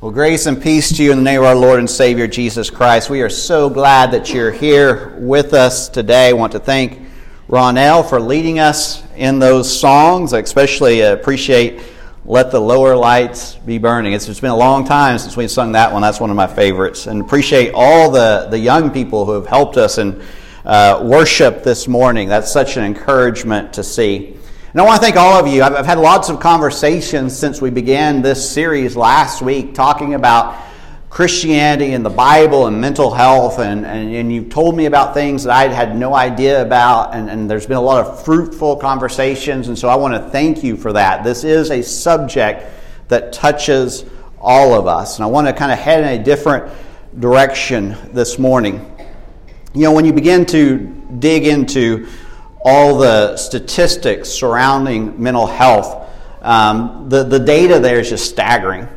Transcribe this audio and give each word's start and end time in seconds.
Well, 0.00 0.12
grace 0.12 0.46
and 0.46 0.62
peace 0.62 0.96
to 0.96 1.04
you 1.04 1.12
in 1.12 1.18
the 1.18 1.24
name 1.24 1.40
of 1.40 1.44
our 1.44 1.54
Lord 1.54 1.78
and 1.78 1.90
Savior 1.90 2.26
Jesus 2.26 2.70
Christ. 2.70 3.10
We 3.10 3.20
are 3.20 3.28
so 3.28 3.68
glad 3.68 4.12
that 4.12 4.32
you're 4.32 4.50
here 4.50 5.14
with 5.18 5.52
us 5.52 5.90
today. 5.90 6.30
I 6.30 6.32
want 6.32 6.52
to 6.52 6.58
thank 6.58 7.02
Ronell 7.50 8.08
for 8.08 8.18
leading 8.18 8.60
us 8.60 9.02
in 9.14 9.40
those 9.40 9.78
songs. 9.78 10.32
I 10.32 10.38
especially 10.38 11.02
appreciate 11.02 11.82
Let 12.24 12.50
the 12.50 12.58
Lower 12.58 12.96
Lights 12.96 13.56
Be 13.56 13.76
Burning. 13.76 14.14
It's, 14.14 14.26
it's 14.26 14.40
been 14.40 14.48
a 14.48 14.56
long 14.56 14.86
time 14.86 15.18
since 15.18 15.36
we've 15.36 15.50
sung 15.50 15.72
that 15.72 15.92
one. 15.92 16.00
That's 16.00 16.18
one 16.18 16.30
of 16.30 16.36
my 16.36 16.46
favorites. 16.46 17.06
And 17.06 17.20
appreciate 17.20 17.72
all 17.74 18.10
the, 18.10 18.48
the 18.50 18.58
young 18.58 18.90
people 18.90 19.26
who 19.26 19.32
have 19.32 19.46
helped 19.46 19.76
us 19.76 19.98
in 19.98 20.22
uh, 20.64 21.02
worship 21.04 21.62
this 21.62 21.86
morning. 21.86 22.26
That's 22.26 22.50
such 22.50 22.78
an 22.78 22.84
encouragement 22.84 23.74
to 23.74 23.84
see. 23.84 24.38
And 24.72 24.80
I 24.80 24.84
want 24.84 25.00
to 25.00 25.04
thank 25.04 25.16
all 25.16 25.32
of 25.32 25.52
you. 25.52 25.64
I've, 25.64 25.84
had 25.84 25.98
lots 25.98 26.28
of 26.28 26.38
conversations 26.38 27.36
since 27.36 27.60
we 27.60 27.70
began 27.70 28.22
this 28.22 28.48
series 28.48 28.94
last 28.94 29.42
week 29.42 29.74
talking 29.74 30.14
about 30.14 30.56
Christianity 31.08 31.92
and 31.92 32.06
the 32.06 32.10
Bible 32.10 32.68
and 32.68 32.80
mental 32.80 33.10
health, 33.10 33.58
and, 33.58 33.84
and, 33.84 34.14
and, 34.14 34.32
you've 34.32 34.48
told 34.48 34.76
me 34.76 34.86
about 34.86 35.12
things 35.12 35.42
that 35.42 35.52
I 35.52 35.66
had 35.66 35.96
no 35.96 36.14
idea 36.14 36.62
about, 36.62 37.16
and, 37.16 37.28
and 37.28 37.50
there's 37.50 37.66
been 37.66 37.78
a 37.78 37.82
lot 37.82 38.06
of 38.06 38.24
fruitful 38.24 38.76
conversations, 38.76 39.66
and 39.66 39.76
so 39.76 39.88
I 39.88 39.96
want 39.96 40.14
to 40.14 40.30
thank 40.30 40.62
you 40.62 40.76
for 40.76 40.92
that. 40.92 41.24
This 41.24 41.42
is 41.42 41.72
a 41.72 41.82
subject 41.82 42.64
that 43.08 43.32
touches 43.32 44.04
all 44.40 44.74
of 44.74 44.86
us, 44.86 45.16
and 45.16 45.24
I 45.24 45.26
want 45.26 45.48
to 45.48 45.52
kind 45.52 45.72
of 45.72 45.80
head 45.80 46.04
in 46.04 46.20
a 46.20 46.22
different 46.22 46.72
direction 47.18 47.96
this 48.12 48.38
morning. 48.38 48.76
You 49.74 49.82
know, 49.82 49.92
when 49.92 50.04
you 50.04 50.12
begin 50.12 50.46
to 50.46 50.78
dig 51.18 51.48
into 51.48 52.06
all 52.64 52.98
the 52.98 53.36
statistics 53.36 54.28
surrounding 54.28 55.20
mental 55.22 55.46
health, 55.46 56.08
um, 56.42 57.08
the, 57.08 57.24
the 57.24 57.38
data 57.38 57.78
there 57.78 58.00
is 58.00 58.08
just 58.08 58.28
staggering. 58.28 58.88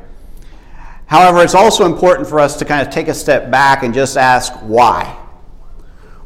However, 1.06 1.44
it's 1.44 1.56
also 1.56 1.86
important 1.86 2.28
for 2.28 2.40
us 2.40 2.58
to 2.58 2.66
kind 2.66 2.86
of 2.86 2.94
take 2.94 3.08
a 3.08 3.14
step 3.14 3.52
back 3.52 3.84
and 3.84 3.94
just 3.94 4.18
ask 4.18 4.54
why. 4.62 5.20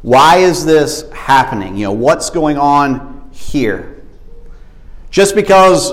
Why 0.02 0.38
is 0.38 0.66
this 0.66 1.10
happening? 1.12 1.76
You 1.76 1.86
know, 1.86 1.92
what's 1.92 2.30
going 2.30 2.58
on 2.58 3.30
here? 3.34 4.02
Just 5.10 5.36
because 5.36 5.92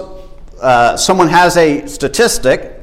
uh, 0.61 0.97
someone 0.97 1.29
has 1.29 1.57
a 1.57 1.87
statistic 1.87 2.81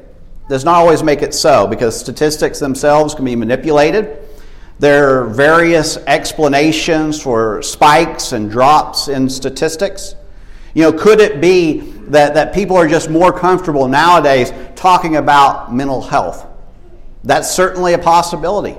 does 0.50 0.66
not 0.66 0.76
always 0.76 1.04
make 1.04 1.22
it 1.22 1.34
so, 1.34 1.68
because 1.68 1.98
statistics 1.98 2.60
themselves 2.60 3.16
can 3.16 3.24
be 3.24 3.36
manipulated 3.36 4.18
there 4.82 5.20
are 5.20 5.26
various 5.26 5.98
explanations 6.08 7.22
for 7.22 7.62
spikes 7.62 8.32
and 8.32 8.50
drops 8.50 9.10
in 9.10 9.30
statistics. 9.30 10.16
You 10.74 10.82
know, 10.82 10.92
could 10.92 11.22
it 11.22 11.40
be 11.40 11.82
that, 12.08 12.34
that 12.34 12.52
people 12.52 12.78
are 12.78 12.88
just 12.88 13.08
more 13.08 13.32
comfortable 13.32 13.88
nowadays 13.88 14.52
talking 14.76 15.18
about 15.18 15.72
mental 15.72 16.02
health? 16.02 16.48
That's 17.24 17.52
certainly 17.52 17.94
a 17.94 18.00
possibility. 18.00 18.76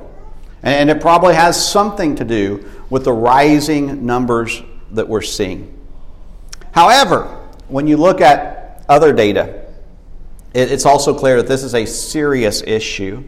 And 0.64 0.90
it 0.90 1.00
probably 1.00 1.34
has 1.34 1.70
something 1.70 2.16
to 2.16 2.24
do 2.24 2.68
with 2.90 3.04
the 3.04 3.12
rising 3.12 4.04
numbers 4.04 4.60
that 4.90 5.08
we're 5.08 5.22
seeing. 5.22 5.72
However, 6.72 7.26
when 7.68 7.86
you 7.86 7.96
look 7.96 8.20
at 8.20 8.84
other 8.88 9.12
data, 9.12 9.66
it's 10.52 10.84
also 10.84 11.16
clear 11.16 11.36
that 11.36 11.46
this 11.46 11.62
is 11.62 11.76
a 11.76 11.86
serious 11.86 12.60
issue. 12.60 13.22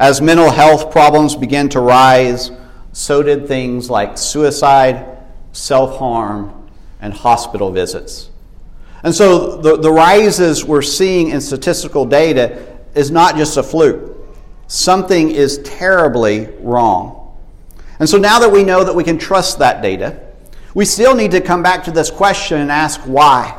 As 0.00 0.22
mental 0.22 0.50
health 0.50 0.90
problems 0.90 1.36
began 1.36 1.68
to 1.68 1.80
rise, 1.80 2.50
so 2.90 3.22
did 3.22 3.46
things 3.46 3.90
like 3.90 4.16
suicide, 4.16 5.18
self 5.52 5.98
harm, 5.98 6.70
and 7.02 7.12
hospital 7.12 7.70
visits. 7.70 8.30
And 9.02 9.14
so 9.14 9.58
the, 9.58 9.76
the 9.76 9.92
rises 9.92 10.64
we're 10.64 10.80
seeing 10.80 11.28
in 11.28 11.40
statistical 11.42 12.06
data 12.06 12.78
is 12.94 13.10
not 13.10 13.36
just 13.36 13.58
a 13.58 13.62
fluke. 13.62 14.16
Something 14.68 15.32
is 15.32 15.58
terribly 15.64 16.46
wrong. 16.60 17.38
And 17.98 18.08
so 18.08 18.16
now 18.16 18.38
that 18.38 18.50
we 18.50 18.64
know 18.64 18.82
that 18.82 18.94
we 18.94 19.04
can 19.04 19.18
trust 19.18 19.58
that 19.58 19.82
data, 19.82 20.18
we 20.72 20.86
still 20.86 21.14
need 21.14 21.32
to 21.32 21.42
come 21.42 21.62
back 21.62 21.84
to 21.84 21.90
this 21.90 22.10
question 22.10 22.58
and 22.58 22.72
ask 22.72 23.02
why. 23.02 23.50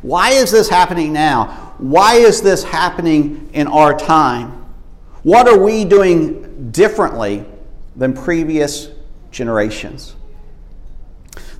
Why 0.00 0.30
is 0.30 0.50
this 0.50 0.70
happening 0.70 1.12
now? 1.12 1.74
Why 1.76 2.14
is 2.14 2.40
this 2.40 2.64
happening 2.64 3.50
in 3.52 3.66
our 3.66 3.94
time? 3.94 4.57
What 5.22 5.48
are 5.48 5.58
we 5.58 5.84
doing 5.84 6.70
differently 6.70 7.44
than 7.96 8.14
previous 8.14 8.88
generations? 9.30 10.14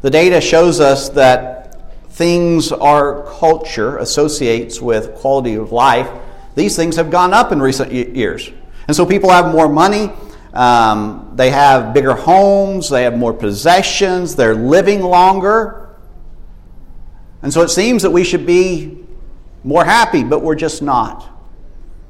The 0.00 0.10
data 0.10 0.40
shows 0.40 0.78
us 0.78 1.08
that 1.10 2.08
things 2.10 2.70
our 2.70 3.24
culture 3.38 3.98
associates 3.98 4.80
with 4.80 5.14
quality 5.16 5.54
of 5.54 5.72
life, 5.72 6.08
these 6.54 6.76
things 6.76 6.96
have 6.96 7.10
gone 7.10 7.34
up 7.34 7.52
in 7.52 7.60
recent 7.60 7.92
years. 7.92 8.50
And 8.86 8.96
so 8.96 9.04
people 9.04 9.30
have 9.30 9.52
more 9.52 9.68
money, 9.68 10.10
um, 10.54 11.32
they 11.34 11.50
have 11.50 11.92
bigger 11.92 12.14
homes, 12.14 12.88
they 12.88 13.02
have 13.04 13.16
more 13.16 13.32
possessions, 13.32 14.34
they're 14.34 14.54
living 14.54 15.02
longer. 15.02 15.96
And 17.42 17.52
so 17.52 17.62
it 17.62 17.68
seems 17.68 18.02
that 18.02 18.10
we 18.10 18.24
should 18.24 18.46
be 18.46 19.04
more 19.62 19.84
happy, 19.84 20.24
but 20.24 20.42
we're 20.42 20.56
just 20.56 20.80
not. 20.80 21.28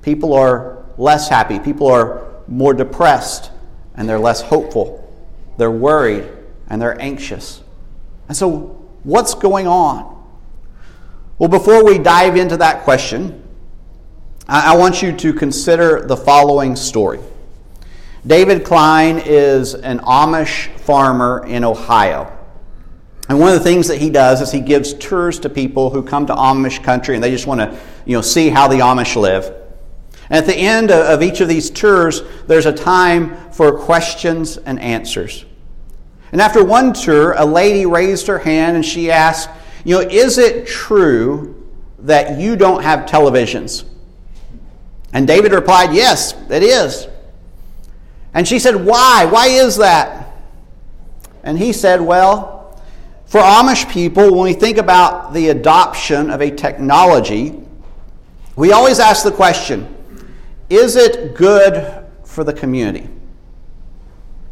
People 0.03 0.33
are 0.33 0.78
less 0.99 1.29
happy. 1.29 1.59
People 1.59 1.87
are 1.87 2.27
more 2.47 2.75
depressed 2.75 3.51
and 3.95 4.09
they're 4.09 4.19
less 4.19 4.43
hopeful. 4.43 5.05
They're 5.57 5.71
worried 5.71 6.29
and 6.69 6.81
they're 6.81 7.01
anxious. 7.01 7.63
And 8.29 8.37
so, 8.37 8.59
what's 9.05 9.35
going 9.35 9.67
on? 9.67 10.17
Well, 11.39 11.49
before 11.49 11.85
we 11.85 11.99
dive 11.99 12.37
into 12.37 12.57
that 12.59 12.83
question, 12.83 13.43
I 14.49 14.77
want 14.77 15.03
you 15.03 15.13
to 15.13 15.33
consider 15.33 16.07
the 16.07 16.17
following 16.17 16.75
story. 16.75 17.21
David 18.27 18.65
Kline 18.65 19.19
is 19.25 19.75
an 19.75 20.01
Amish 20.01 20.69
farmer 20.79 21.45
in 21.47 21.65
Ohio. 21.65 22.33
And 23.29 23.39
one 23.39 23.53
of 23.53 23.59
the 23.59 23.65
things 23.65 23.89
that 23.89 23.99
he 23.99 24.09
does 24.09 24.41
is 24.41 24.51
he 24.51 24.61
gives 24.61 24.95
tours 24.95 25.39
to 25.41 25.51
people 25.51 25.91
who 25.91 26.03
come 26.03 26.27
to 26.27 26.35
Amish 26.35 26.83
country 26.83 27.15
and 27.15 27.23
they 27.23 27.31
just 27.31 27.47
want 27.47 27.61
to, 27.61 27.79
you 28.07 28.17
know, 28.17 28.23
see 28.23 28.49
how 28.49 28.67
the 28.69 28.77
Amish 28.77 29.17
live. 29.17 29.55
And 30.31 30.39
at 30.39 30.47
the 30.47 30.57
end 30.57 30.91
of 30.91 31.23
each 31.23 31.41
of 31.41 31.49
these 31.49 31.71
tours, 31.71 32.23
there's 32.47 32.67
a 32.67 32.73
time 32.73 33.51
for 33.51 33.79
questions 33.79 34.59
and 34.59 34.79
answers. 34.79 35.45
And 36.33 36.41
after 36.41 36.63
one 36.63 36.93
tour, 36.93 37.33
a 37.33 37.45
lady 37.45 37.87
raised 37.87 38.27
her 38.27 38.39
hand 38.39 38.77
and 38.77 38.85
she 38.85 39.11
asked, 39.11 39.49
You 39.85 39.97
know, 39.97 40.09
is 40.09 40.37
it 40.37 40.67
true 40.67 41.67
that 42.01 42.39
you 42.39 42.57
don't 42.57 42.83
have 42.83 43.07
televisions? 43.07 43.85
And 45.13 45.27
David 45.27 45.53
replied, 45.53 45.95
Yes, 45.95 46.35
it 46.51 46.63
is. 46.63 47.09
And 48.35 48.47
she 48.47 48.59
said, 48.59 48.77
Why? 48.77 49.25
Why 49.25 49.47
is 49.47 49.79
that? 49.79 50.33
And 51.43 51.59
he 51.59 51.73
said, 51.73 52.03
Well, 52.03 52.79
for 53.25 53.41
Amish 53.41 53.91
people, 53.91 54.31
when 54.35 54.43
we 54.43 54.53
think 54.53 54.77
about 54.77 55.33
the 55.33 55.49
adoption 55.49 56.31
of 56.31 56.43
a 56.43 56.51
technology, 56.51 57.59
we 58.57 58.73
always 58.73 58.99
ask 58.99 59.25
the 59.25 59.33
question 59.33 59.95
is 60.71 60.97
it 60.97 61.35
good 61.35 62.05
for 62.25 62.45
the 62.45 62.53
community? 62.53 63.09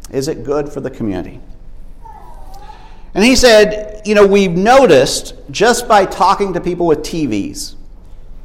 Is 0.09 0.27
it 0.27 0.43
good 0.43 0.71
for 0.71 0.81
the 0.81 0.89
community? 0.89 1.39
And 3.13 3.23
he 3.23 3.35
said, 3.35 4.01
You 4.05 4.15
know, 4.15 4.25
we've 4.25 4.51
noticed 4.51 5.35
just 5.51 5.87
by 5.87 6.05
talking 6.05 6.53
to 6.53 6.61
people 6.61 6.85
with 6.85 6.99
TVs 6.99 7.75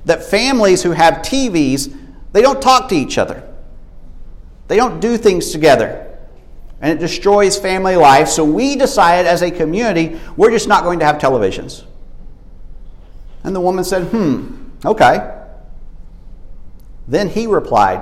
that 0.04 0.24
families 0.24 0.82
who 0.82 0.90
have 0.90 1.16
TVs, 1.18 1.96
they 2.32 2.42
don't 2.42 2.60
talk 2.60 2.88
to 2.88 2.94
each 2.94 3.18
other. 3.18 3.48
They 4.68 4.76
don't 4.76 5.00
do 5.00 5.16
things 5.16 5.50
together. 5.50 6.08
And 6.80 6.90
it 6.90 7.00
destroys 7.00 7.58
family 7.58 7.94
life. 7.96 8.28
So 8.28 8.44
we 8.44 8.74
decided 8.74 9.26
as 9.26 9.42
a 9.42 9.50
community, 9.50 10.18
we're 10.36 10.50
just 10.50 10.66
not 10.66 10.82
going 10.82 10.98
to 10.98 11.04
have 11.04 11.18
televisions. 11.18 11.84
And 13.44 13.54
the 13.54 13.60
woman 13.60 13.84
said, 13.84 14.08
Hmm, 14.08 14.70
okay. 14.84 15.41
Then 17.08 17.28
he 17.28 17.46
replied, 17.46 18.00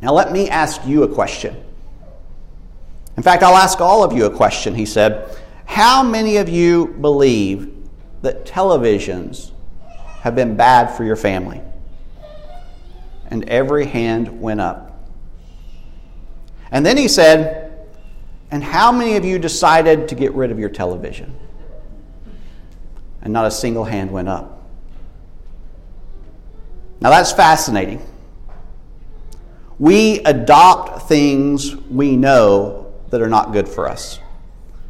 Now 0.00 0.12
let 0.12 0.32
me 0.32 0.48
ask 0.48 0.86
you 0.86 1.02
a 1.02 1.08
question. 1.08 1.56
In 3.16 3.22
fact, 3.22 3.42
I'll 3.42 3.56
ask 3.56 3.80
all 3.80 4.02
of 4.04 4.12
you 4.12 4.26
a 4.26 4.30
question, 4.30 4.74
he 4.74 4.86
said. 4.86 5.36
How 5.66 6.02
many 6.02 6.38
of 6.38 6.48
you 6.48 6.88
believe 6.88 7.72
that 8.22 8.44
televisions 8.44 9.52
have 10.20 10.34
been 10.34 10.56
bad 10.56 10.96
for 10.96 11.04
your 11.04 11.16
family? 11.16 11.60
And 13.28 13.48
every 13.48 13.86
hand 13.86 14.40
went 14.40 14.60
up. 14.60 15.08
And 16.70 16.84
then 16.84 16.96
he 16.96 17.08
said, 17.08 17.88
And 18.50 18.62
how 18.62 18.90
many 18.90 19.16
of 19.16 19.24
you 19.24 19.38
decided 19.38 20.08
to 20.08 20.14
get 20.14 20.32
rid 20.34 20.50
of 20.50 20.58
your 20.58 20.68
television? 20.68 21.34
And 23.22 23.32
not 23.32 23.46
a 23.46 23.50
single 23.50 23.84
hand 23.84 24.10
went 24.10 24.28
up. 24.28 24.59
Now 27.00 27.10
that's 27.10 27.32
fascinating. 27.32 28.06
We 29.78 30.20
adopt 30.20 31.08
things 31.08 31.74
we 31.74 32.16
know 32.16 32.92
that 33.08 33.22
are 33.22 33.28
not 33.28 33.52
good 33.52 33.66
for 33.68 33.88
us, 33.88 34.18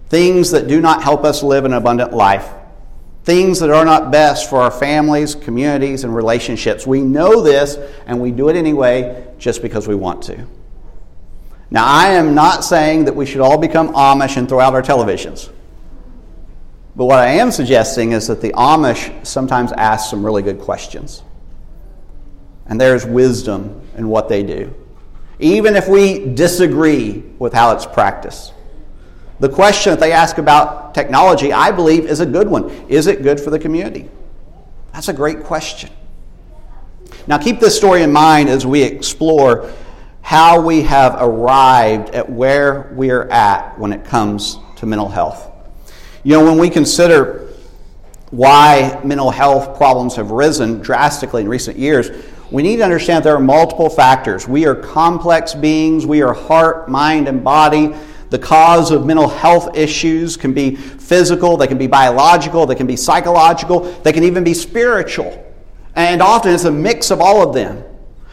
things 0.09 0.51
that 0.51 0.67
do 0.67 0.81
not 0.81 1.03
help 1.03 1.25
us 1.25 1.43
live 1.43 1.65
an 1.65 1.73
abundant 1.73 2.12
life. 2.12 2.51
things 3.25 3.61
that 3.61 3.71
are 3.71 3.85
not 3.85 4.11
best 4.11 4.49
for 4.49 4.61
our 4.61 4.71
families, 4.71 5.35
communities, 5.35 6.05
and 6.05 6.15
relationships. 6.15 6.87
We 6.87 7.01
know 7.01 7.43
this 7.43 7.77
and 8.07 8.21
we 8.21 8.31
do 8.31 8.49
it 8.49 8.57
anyway 8.57 9.27
just 9.39 9.62
because 9.62 9.87
we 9.87 9.95
want 9.95 10.23
to. 10.25 10.47
Now, 11.71 11.85
I 11.85 12.09
am 12.09 12.35
not 12.35 12.65
saying 12.65 13.05
that 13.05 13.15
we 13.15 13.27
should 13.27 13.41
all 13.41 13.59
become 13.59 13.93
Amish 13.93 14.37
and 14.37 14.49
throw 14.49 14.59
out 14.59 14.75
our 14.75 14.83
televisions. 14.83 15.51
But 16.97 17.05
what 17.05 17.21
I 17.21 17.29
am 17.35 17.53
suggesting 17.53 18.12
is 18.12 18.27
that 18.27 18.41
the 18.41 18.51
Amish 18.55 19.25
sometimes 19.25 19.71
ask 19.73 20.11
some 20.11 20.25
really 20.27 20.43
good 20.43 20.59
questions. 20.59 21.23
And 22.70 22.81
there's 22.81 23.05
wisdom 23.05 23.82
in 23.96 24.08
what 24.08 24.28
they 24.28 24.43
do, 24.43 24.72
even 25.40 25.76
if 25.76 25.88
we 25.88 26.32
disagree 26.34 27.25
with 27.38 27.52
how 27.52 27.75
it's 27.75 27.84
practiced. 27.84 28.55
The 29.40 29.49
question 29.49 29.90
that 29.90 30.00
they 30.00 30.12
ask 30.12 30.38
about 30.38 30.94
technology, 30.94 31.52
I 31.52 31.72
believe, 31.72 32.06
is 32.06 32.20
a 32.20 32.26
good 32.26 32.49
one. 32.49 32.70
Is 32.88 33.08
it 33.08 33.22
good 33.22 33.40
for 33.40 33.50
the 33.50 33.58
community? 33.58 34.08
That's 34.93 35.08
a 35.08 35.12
great 35.12 35.43
question. 35.43 35.90
Now, 37.26 37.38
keep 37.38 37.58
this 37.58 37.76
story 37.76 38.02
in 38.02 38.12
mind 38.12 38.49
as 38.49 38.64
we 38.64 38.82
explore 38.82 39.73
how 40.23 40.61
we 40.61 40.82
have 40.82 41.16
arrived 41.19 42.11
at 42.11 42.31
where 42.31 42.93
we're 42.94 43.28
at 43.31 43.78
when 43.78 43.93
it 43.93 44.05
comes 44.05 44.58
to 44.76 44.87
mental 44.87 45.08
health. 45.08 45.50
You 46.23 46.32
know, 46.32 46.44
when 46.44 46.58
we 46.58 46.70
consider 46.70 47.49
why 48.31 49.00
mental 49.02 49.31
health 49.31 49.76
problems 49.76 50.14
have 50.16 50.31
risen 50.31 50.81
drastically 50.81 51.43
in 51.43 51.49
recent 51.49 51.78
years, 51.78 52.11
we 52.50 52.62
need 52.62 52.76
to 52.76 52.85
understand 52.85 53.25
there 53.25 53.37
are 53.37 53.41
multiple 53.41 53.88
factors. 53.88 54.49
We 54.49 54.67
are 54.67 54.75
complex 54.75 55.55
beings, 55.55 56.05
we 56.05 56.23
are 56.23 56.35
heart, 56.35 56.88
mind, 56.88 57.29
and 57.29 57.44
body. 57.44 57.94
The 58.31 58.38
cause 58.38 58.91
of 58.91 59.06
mental 59.06 59.29
health 59.29 59.76
issues 59.76 60.37
can 60.37 60.52
be 60.52 60.76
physical, 60.76 61.56
they 61.56 61.67
can 61.67 61.79
be 61.79 61.87
biological, 61.87 62.67
they 62.67 62.75
can 62.75 62.87
be 62.87 62.97
psychological, 62.97 63.81
they 64.02 64.12
can 64.12 64.25
even 64.25 64.44
be 64.44 64.55
spiritual. 64.55 65.47
And 65.94 66.23
often 66.23 66.52
it's 66.52 66.64
a 66.64 66.70
mix 66.70 67.11
of 67.11 67.20
all 67.20 67.47
of 67.47 67.55
them. 67.55 67.85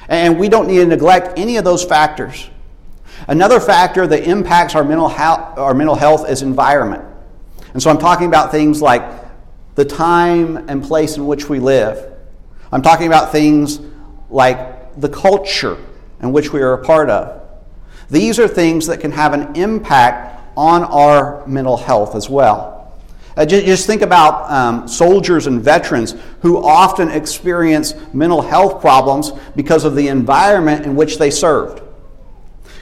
And 0.08 0.40
we 0.40 0.50
don't 0.50 0.68
need 0.68 0.78
to 0.78 0.86
neglect 0.86 1.38
any 1.38 1.58
of 1.58 1.64
those 1.64 1.84
factors. 1.84 2.50
Another 3.28 3.60
factor 3.60 4.08
that 4.08 4.24
impacts 4.28 4.76
our 4.76 4.84
mental, 4.84 5.10
health, 5.10 5.58
our 5.58 5.74
mental 5.74 5.96
health 5.96 6.30
is 6.30 6.44
environment. 6.44 7.04
And 7.74 7.82
so 7.82 7.90
I'm 7.90 7.98
talking 7.98 8.28
about 8.28 8.52
things 8.52 8.82
like 8.82 9.04
the 9.76 9.86
time 9.86 10.58
and 10.70 10.84
place 10.84 11.18
in 11.18 11.26
which 11.26 11.50
we 11.50 11.60
live. 11.60 12.14
I'm 12.72 12.82
talking 12.82 13.08
about 13.08 13.32
things 13.32 13.80
like 14.30 15.00
the 15.00 15.10
culture 15.10 15.78
in 16.22 16.32
which 16.32 16.52
we 16.52 16.62
are 16.62 16.74
a 16.74 16.84
part 16.84 17.10
of. 17.10 17.42
These 18.10 18.40
are 18.40 18.48
things 18.48 18.88
that 18.88 19.00
can 19.00 19.12
have 19.12 19.34
an 19.34 19.56
impact 19.56 20.58
on 20.58 20.84
our 20.86 21.46
mental 21.46 21.78
health 21.78 22.16
as 22.16 22.30
well. 22.30 22.74
Uh, 23.36 23.46
just 23.46 23.86
think 23.86 24.02
about 24.02 24.50
um, 24.50 24.88
soldiers 24.88 25.46
and 25.46 25.62
veterans 25.62 26.16
who 26.42 26.66
often 26.66 27.10
experience 27.12 27.94
mental 28.12 28.42
health 28.42 28.82
problems 28.82 29.32
because 29.56 29.86
of 29.86 29.96
the 29.96 30.08
environment 30.08 30.86
in 30.86 30.96
which 30.96 31.20
they 31.20 31.30
served. 31.30 31.84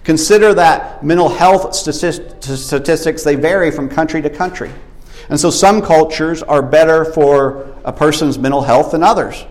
Consider 0.06 0.54
that 0.54 1.04
mental 1.04 1.28
health 1.28 1.76
statistics 1.76 3.24
they 3.24 3.36
vary 3.36 3.72
from 3.72 3.90
country 3.90 4.22
to 4.22 4.30
country. 4.30 4.72
And 5.30 5.38
so 5.38 5.50
some 5.50 5.82
cultures 5.82 6.44
are 6.44 6.62
better 6.62 7.04
for 7.04 7.76
a 7.84 7.92
person's 7.92 8.38
mental 8.38 8.62
health 8.62 8.92
than 8.92 9.04
others. 9.04 9.44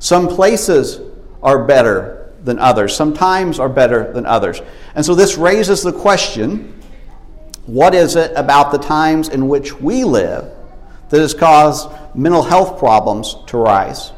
Some 0.00 0.28
places 0.28 1.00
are 1.42 1.64
better 1.64 2.30
than 2.44 2.58
others. 2.58 2.94
sometimes 2.96 3.58
are 3.58 3.68
better 3.68 4.12
than 4.12 4.26
others. 4.26 4.60
And 4.94 5.04
so 5.04 5.14
this 5.14 5.36
raises 5.36 5.82
the 5.82 5.92
question 5.92 6.80
what 7.66 7.94
is 7.94 8.16
it 8.16 8.32
about 8.34 8.72
the 8.72 8.78
times 8.78 9.28
in 9.28 9.46
which 9.46 9.72
we 9.72 10.02
live 10.02 10.52
that 11.10 11.20
has 11.20 11.32
caused 11.32 11.88
mental 12.14 12.42
health 12.42 12.78
problems 12.78 13.36
to 13.46 13.56
rise? 13.56 14.12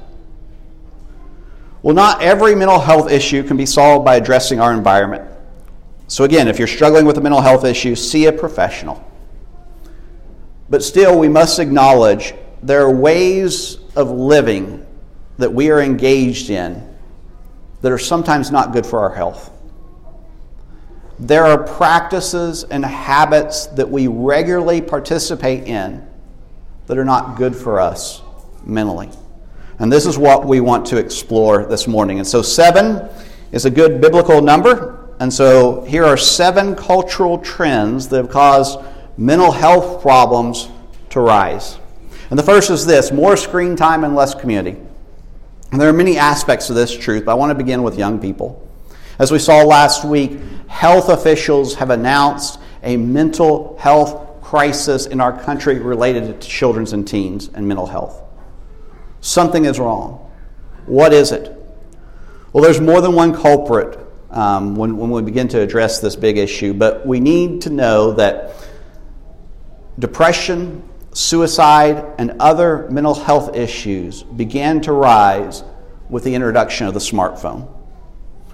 Well, 1.82 1.94
not 1.94 2.22
every 2.22 2.54
mental 2.54 2.80
health 2.80 3.10
issue 3.10 3.42
can 3.42 3.58
be 3.58 3.66
solved 3.66 4.06
by 4.06 4.16
addressing 4.16 4.60
our 4.60 4.72
environment. 4.72 5.30
So, 6.08 6.24
again, 6.24 6.48
if 6.48 6.58
you're 6.58 6.68
struggling 6.68 7.04
with 7.04 7.18
a 7.18 7.20
mental 7.20 7.42
health 7.42 7.66
issue, 7.66 7.94
see 7.94 8.24
a 8.26 8.32
professional. 8.32 9.04
But 10.70 10.82
still, 10.82 11.18
we 11.18 11.28
must 11.28 11.58
acknowledge 11.58 12.34
there 12.62 12.82
are 12.82 12.90
ways 12.90 13.76
of 13.94 14.10
living 14.10 14.86
that 15.36 15.52
we 15.52 15.70
are 15.70 15.82
engaged 15.82 16.48
in 16.48 16.93
that 17.84 17.92
are 17.92 17.98
sometimes 17.98 18.50
not 18.50 18.72
good 18.72 18.86
for 18.86 19.00
our 19.00 19.14
health. 19.14 19.50
There 21.18 21.44
are 21.44 21.62
practices 21.62 22.64
and 22.64 22.82
habits 22.82 23.66
that 23.66 23.90
we 23.90 24.06
regularly 24.06 24.80
participate 24.80 25.68
in 25.68 26.02
that 26.86 26.96
are 26.96 27.04
not 27.04 27.36
good 27.36 27.54
for 27.54 27.78
us 27.78 28.22
mentally. 28.64 29.10
And 29.80 29.92
this 29.92 30.06
is 30.06 30.16
what 30.16 30.46
we 30.46 30.60
want 30.60 30.86
to 30.86 30.96
explore 30.96 31.66
this 31.66 31.86
morning. 31.86 32.16
And 32.20 32.26
so, 32.26 32.40
seven 32.40 33.06
is 33.52 33.66
a 33.66 33.70
good 33.70 34.00
biblical 34.00 34.40
number. 34.40 35.14
And 35.20 35.30
so, 35.30 35.82
here 35.82 36.06
are 36.06 36.16
seven 36.16 36.74
cultural 36.74 37.36
trends 37.36 38.08
that 38.08 38.16
have 38.16 38.30
caused 38.30 38.78
mental 39.18 39.52
health 39.52 40.00
problems 40.00 40.70
to 41.10 41.20
rise. 41.20 41.78
And 42.30 42.38
the 42.38 42.44
first 42.44 42.70
is 42.70 42.86
this 42.86 43.12
more 43.12 43.36
screen 43.36 43.76
time 43.76 44.04
and 44.04 44.14
less 44.14 44.34
community. 44.34 44.80
And 45.74 45.80
there 45.80 45.88
are 45.88 45.92
many 45.92 46.16
aspects 46.16 46.68
to 46.68 46.72
this 46.72 46.96
truth, 46.96 47.24
but 47.24 47.32
I 47.32 47.34
want 47.34 47.50
to 47.50 47.56
begin 47.56 47.82
with 47.82 47.98
young 47.98 48.20
people. 48.20 48.64
As 49.18 49.32
we 49.32 49.40
saw 49.40 49.64
last 49.64 50.04
week, 50.04 50.38
health 50.68 51.08
officials 51.08 51.74
have 51.74 51.90
announced 51.90 52.60
a 52.84 52.96
mental 52.96 53.76
health 53.80 54.40
crisis 54.40 55.06
in 55.06 55.20
our 55.20 55.36
country 55.36 55.80
related 55.80 56.40
to 56.40 56.48
children's 56.48 56.92
and 56.92 57.08
teens 57.08 57.50
and 57.54 57.66
mental 57.66 57.88
health. 57.88 58.22
Something 59.20 59.64
is 59.64 59.80
wrong. 59.80 60.30
What 60.86 61.12
is 61.12 61.32
it? 61.32 61.50
Well, 62.52 62.62
there's 62.62 62.80
more 62.80 63.00
than 63.00 63.14
one 63.16 63.34
culprit 63.34 63.98
um, 64.30 64.76
when, 64.76 64.96
when 64.96 65.10
we 65.10 65.22
begin 65.22 65.48
to 65.48 65.60
address 65.60 65.98
this 65.98 66.14
big 66.14 66.38
issue, 66.38 66.72
but 66.72 67.04
we 67.04 67.18
need 67.18 67.62
to 67.62 67.70
know 67.70 68.12
that 68.12 68.52
depression, 69.98 70.88
suicide, 71.14 72.04
and 72.18 72.32
other 72.40 72.88
mental 72.90 73.14
health 73.14 73.56
issues 73.56 74.24
began 74.24 74.80
to 74.82 74.92
rise 74.92 75.64
with 76.10 76.24
the 76.24 76.34
introduction 76.34 76.86
of 76.86 76.92
the 76.92 77.00
smartphone. 77.00 77.72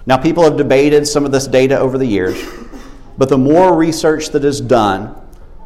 Now, 0.05 0.17
people 0.17 0.43
have 0.43 0.57
debated 0.57 1.07
some 1.07 1.25
of 1.25 1.31
this 1.31 1.47
data 1.47 1.77
over 1.77 1.97
the 1.97 2.05
years, 2.05 2.41
but 3.17 3.29
the 3.29 3.37
more 3.37 3.75
research 3.75 4.29
that 4.29 4.45
is 4.45 4.61
done, 4.61 5.15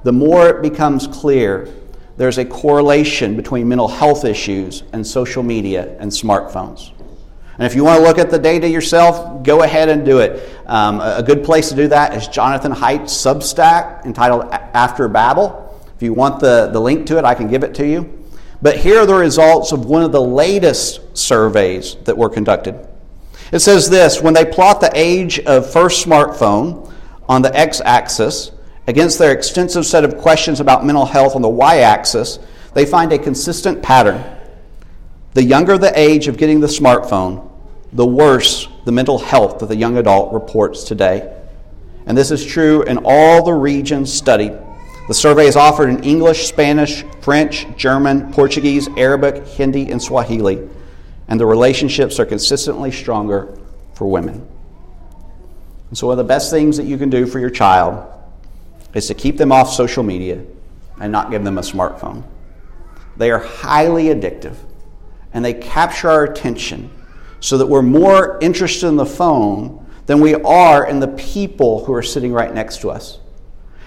the 0.03 0.11
more 0.11 0.49
it 0.49 0.61
becomes 0.61 1.07
clear 1.07 1.69
there's 2.17 2.37
a 2.37 2.45
correlation 2.45 3.35
between 3.35 3.67
mental 3.67 3.89
health 3.89 4.23
issues 4.23 4.83
and 4.93 5.05
social 5.05 5.43
media 5.43 5.97
and 5.99 6.09
smartphones. 6.09 6.91
And 7.57 7.65
if 7.65 7.75
you 7.75 7.83
want 7.83 7.99
to 7.99 8.05
look 8.05 8.17
at 8.17 8.29
the 8.29 8.39
data 8.39 8.69
yourself, 8.69 9.43
go 9.43 9.63
ahead 9.63 9.89
and 9.89 10.05
do 10.05 10.19
it. 10.19 10.49
Um, 10.65 10.99
a 11.01 11.23
good 11.23 11.43
place 11.43 11.69
to 11.69 11.75
do 11.75 11.87
that 11.89 12.13
is 12.13 12.27
Jonathan 12.27 12.71
Haidt's 12.71 13.13
Substack 13.13 14.05
entitled 14.05 14.49
After 14.51 15.07
Babel. 15.07 15.64
If 15.95 16.03
you 16.03 16.13
want 16.13 16.39
the, 16.39 16.69
the 16.71 16.79
link 16.79 17.05
to 17.07 17.17
it, 17.17 17.25
I 17.25 17.33
can 17.33 17.47
give 17.47 17.63
it 17.63 17.73
to 17.75 17.87
you. 17.87 18.23
But 18.61 18.77
here 18.77 18.99
are 18.99 19.05
the 19.05 19.15
results 19.15 19.71
of 19.71 19.85
one 19.85 20.03
of 20.03 20.11
the 20.11 20.21
latest 20.21 21.17
surveys 21.17 21.95
that 22.05 22.17
were 22.17 22.29
conducted. 22.29 22.87
It 23.51 23.59
says 23.59 23.89
this 23.89 24.21
when 24.21 24.33
they 24.33 24.45
plot 24.45 24.81
the 24.81 24.91
age 24.93 25.39
of 25.39 25.71
first 25.71 26.05
smartphone 26.05 26.91
on 27.29 27.41
the 27.41 27.55
x 27.55 27.81
axis 27.83 28.51
against 28.87 29.19
their 29.19 29.31
extensive 29.31 29.85
set 29.85 30.03
of 30.03 30.17
questions 30.17 30.59
about 30.59 30.85
mental 30.85 31.05
health 31.05 31.35
on 31.35 31.41
the 31.41 31.49
y 31.49 31.79
axis, 31.79 32.39
they 32.73 32.85
find 32.85 33.13
a 33.13 33.19
consistent 33.19 33.81
pattern. 33.81 34.23
The 35.33 35.43
younger 35.43 35.77
the 35.77 35.97
age 35.97 36.27
of 36.27 36.37
getting 36.37 36.59
the 36.59 36.67
smartphone, 36.67 37.51
the 37.93 38.05
worse 38.05 38.67
the 38.85 38.91
mental 38.91 39.17
health 39.17 39.59
that 39.59 39.67
the 39.67 39.75
young 39.75 39.97
adult 39.97 40.33
reports 40.33 40.83
today. 40.83 41.31
And 42.05 42.17
this 42.17 42.31
is 42.31 42.45
true 42.45 42.83
in 42.83 42.99
all 43.03 43.43
the 43.43 43.53
regions 43.53 44.13
studied. 44.13 44.57
The 45.07 45.13
survey 45.13 45.47
is 45.47 45.55
offered 45.55 45.89
in 45.89 46.03
English, 46.03 46.47
Spanish, 46.47 47.03
French, 47.21 47.67
German, 47.77 48.33
Portuguese, 48.33 48.87
Arabic, 48.97 49.45
Hindi, 49.45 49.91
and 49.91 50.01
Swahili 50.01 50.67
and 51.27 51.39
the 51.39 51.45
relationships 51.45 52.19
are 52.19 52.25
consistently 52.25 52.91
stronger 52.91 53.57
for 53.93 54.07
women. 54.07 54.47
And 55.89 55.97
so, 55.97 56.07
one 56.07 56.13
of 56.13 56.17
the 56.17 56.27
best 56.27 56.51
things 56.51 56.77
that 56.77 56.85
you 56.85 56.97
can 56.97 57.09
do 57.09 57.25
for 57.25 57.39
your 57.39 57.49
child 57.49 58.11
is 58.93 59.07
to 59.07 59.13
keep 59.13 59.37
them 59.37 59.51
off 59.51 59.71
social 59.71 60.03
media 60.03 60.43
and 60.99 61.11
not 61.11 61.31
give 61.31 61.43
them 61.43 61.57
a 61.57 61.61
smartphone. 61.61 62.23
They 63.17 63.31
are 63.31 63.39
highly 63.39 64.05
addictive 64.05 64.55
and 65.33 65.43
they 65.43 65.53
capture 65.53 66.09
our 66.09 66.23
attention 66.23 66.89
so 67.39 67.57
that 67.57 67.67
we're 67.67 67.81
more 67.81 68.39
interested 68.41 68.87
in 68.87 68.95
the 68.95 69.05
phone 69.05 69.85
than 70.05 70.21
we 70.21 70.35
are 70.35 70.87
in 70.87 70.99
the 70.99 71.07
people 71.07 71.85
who 71.85 71.93
are 71.93 72.03
sitting 72.03 72.31
right 72.31 72.53
next 72.53 72.81
to 72.81 72.89
us. 72.89 73.19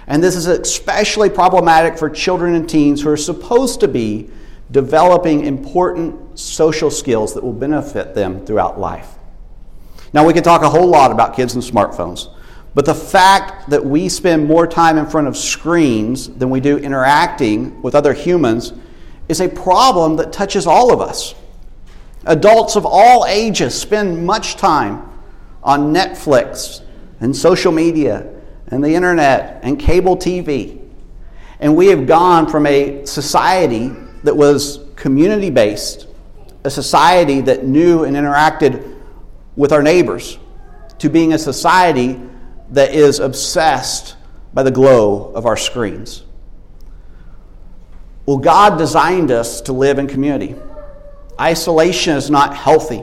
And 0.08 0.22
this 0.22 0.36
is 0.36 0.46
especially 0.46 1.28
problematic 1.28 1.98
for 1.98 2.08
children 2.08 2.54
and 2.54 2.68
teens 2.68 3.02
who 3.02 3.10
are 3.10 3.16
supposed 3.16 3.80
to 3.80 3.88
be 3.88 4.30
developing 4.70 5.44
important 5.44 6.38
social 6.38 6.90
skills 6.90 7.34
that 7.34 7.44
will 7.44 7.52
benefit 7.52 8.14
them 8.14 8.44
throughout 8.44 8.80
life. 8.80 9.16
Now, 10.14 10.26
we 10.26 10.32
can 10.32 10.42
talk 10.42 10.62
a 10.62 10.68
whole 10.68 10.86
lot 10.86 11.10
about 11.12 11.36
kids 11.36 11.54
and 11.54 11.62
smartphones, 11.62 12.34
but 12.74 12.86
the 12.86 12.94
fact 12.94 13.68
that 13.68 13.84
we 13.84 14.08
spend 14.08 14.46
more 14.46 14.66
time 14.66 14.96
in 14.96 15.06
front 15.06 15.28
of 15.28 15.36
screens 15.36 16.28
than 16.28 16.48
we 16.48 16.60
do 16.60 16.78
interacting 16.78 17.80
with 17.82 17.94
other 17.94 18.14
humans 18.14 18.72
is 19.28 19.42
a 19.42 19.48
problem 19.48 20.16
that 20.16 20.32
touches 20.32 20.66
all 20.66 20.90
of 20.90 21.02
us. 21.02 21.34
Adults 22.24 22.76
of 22.76 22.86
all 22.86 23.26
ages 23.26 23.78
spend 23.78 24.24
much 24.24 24.56
time 24.56 25.06
on 25.62 25.92
Netflix 25.92 26.82
and 27.20 27.36
social 27.36 27.72
media 27.72 28.37
and 28.70 28.84
the 28.84 28.94
internet 28.94 29.60
and 29.62 29.78
cable 29.78 30.16
TV. 30.16 30.80
And 31.60 31.76
we 31.76 31.88
have 31.88 32.06
gone 32.06 32.48
from 32.48 32.66
a 32.66 33.04
society 33.06 33.92
that 34.24 34.36
was 34.36 34.80
community 34.96 35.50
based, 35.50 36.06
a 36.64 36.70
society 36.70 37.40
that 37.42 37.64
knew 37.64 38.04
and 38.04 38.16
interacted 38.16 38.96
with 39.56 39.72
our 39.72 39.82
neighbors, 39.82 40.38
to 40.98 41.08
being 41.08 41.32
a 41.32 41.38
society 41.38 42.20
that 42.70 42.94
is 42.94 43.18
obsessed 43.18 44.16
by 44.52 44.62
the 44.62 44.70
glow 44.70 45.32
of 45.32 45.46
our 45.46 45.56
screens. 45.56 46.24
Well, 48.26 48.38
God 48.38 48.76
designed 48.76 49.30
us 49.30 49.62
to 49.62 49.72
live 49.72 49.98
in 49.98 50.06
community. 50.06 50.54
Isolation 51.40 52.16
is 52.16 52.30
not 52.30 52.54
healthy. 52.54 53.02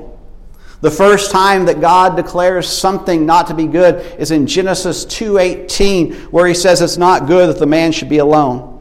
The 0.82 0.92
first 0.92 1.32
time 1.32 1.66
that 1.66 1.82
God 1.82 2.16
declares 2.16 2.68
something 2.68 3.26
not 3.26 3.48
to 3.48 3.54
be 3.54 3.66
good 3.66 4.06
is 4.20 4.32
in 4.32 4.46
Genesis 4.46 5.06
2:18 5.06 6.14
where 6.32 6.46
he 6.46 6.54
says 6.54 6.82
it's 6.82 6.98
not 6.98 7.28
good 7.28 7.50
that 7.50 7.60
the 7.60 7.66
man 7.66 7.92
should 7.92 8.10
be 8.10 8.18
alone. 8.18 8.80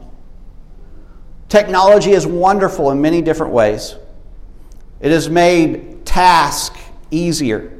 Technology 1.47 2.11
is 2.11 2.27
wonderful 2.27 2.91
in 2.91 3.01
many 3.01 3.21
different 3.21 3.53
ways. 3.53 3.95
It 4.99 5.11
has 5.11 5.29
made 5.29 6.05
tasks 6.05 6.79
easier. 7.11 7.71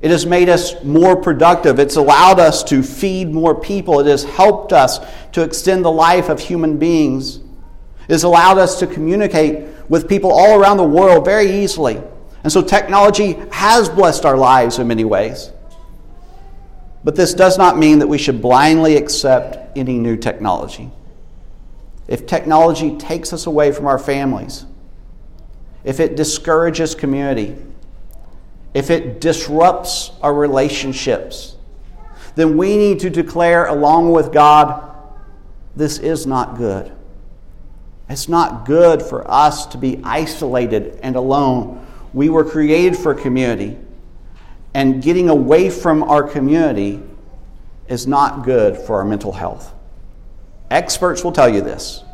It 0.00 0.10
has 0.10 0.24
made 0.24 0.48
us 0.48 0.82
more 0.82 1.16
productive. 1.16 1.78
It's 1.78 1.96
allowed 1.96 2.40
us 2.40 2.64
to 2.64 2.82
feed 2.82 3.32
more 3.32 3.54
people. 3.54 4.00
It 4.00 4.06
has 4.06 4.24
helped 4.24 4.72
us 4.72 4.98
to 5.32 5.42
extend 5.42 5.84
the 5.84 5.90
life 5.90 6.28
of 6.28 6.40
human 6.40 6.78
beings. 6.78 7.36
It 7.36 8.12
has 8.12 8.24
allowed 8.24 8.58
us 8.58 8.78
to 8.80 8.86
communicate 8.86 9.66
with 9.88 10.08
people 10.08 10.32
all 10.32 10.58
around 10.58 10.78
the 10.78 10.84
world 10.84 11.24
very 11.24 11.62
easily. 11.62 12.00
And 12.42 12.52
so 12.52 12.62
technology 12.62 13.36
has 13.52 13.88
blessed 13.88 14.24
our 14.24 14.36
lives 14.36 14.78
in 14.78 14.88
many 14.88 15.04
ways. 15.04 15.52
But 17.04 17.16
this 17.16 17.34
does 17.34 17.58
not 17.58 17.78
mean 17.78 17.98
that 17.98 18.06
we 18.06 18.18
should 18.18 18.42
blindly 18.42 18.96
accept 18.96 19.76
any 19.76 19.98
new 19.98 20.16
technology. 20.16 20.90
If 22.08 22.26
technology 22.26 22.96
takes 22.96 23.32
us 23.32 23.46
away 23.46 23.72
from 23.72 23.86
our 23.86 23.98
families, 23.98 24.66
if 25.84 26.00
it 26.00 26.16
discourages 26.16 26.94
community, 26.94 27.56
if 28.74 28.90
it 28.90 29.20
disrupts 29.20 30.10
our 30.22 30.34
relationships, 30.34 31.56
then 32.34 32.56
we 32.56 32.76
need 32.76 33.00
to 33.00 33.10
declare, 33.10 33.66
along 33.66 34.12
with 34.12 34.32
God, 34.32 34.94
this 35.74 35.98
is 35.98 36.26
not 36.26 36.56
good. 36.56 36.92
It's 38.08 38.28
not 38.28 38.66
good 38.66 39.02
for 39.02 39.28
us 39.30 39.66
to 39.66 39.78
be 39.78 40.00
isolated 40.02 40.98
and 41.02 41.16
alone 41.16 41.86
we 42.12 42.28
were 42.28 42.44
created 42.44 42.96
for 42.96 43.14
community, 43.14 43.78
and 44.74 45.02
getting 45.02 45.28
away 45.28 45.70
from 45.70 46.02
our 46.02 46.22
community 46.22 47.02
is 47.88 48.06
not 48.06 48.44
good 48.44 48.76
for 48.76 48.96
our 48.96 49.04
mental 49.04 49.32
health. 49.32 49.72
Experts 50.70 51.24
will 51.24 51.32
tell 51.32 51.48
you 51.48 51.60
this, 51.60 52.04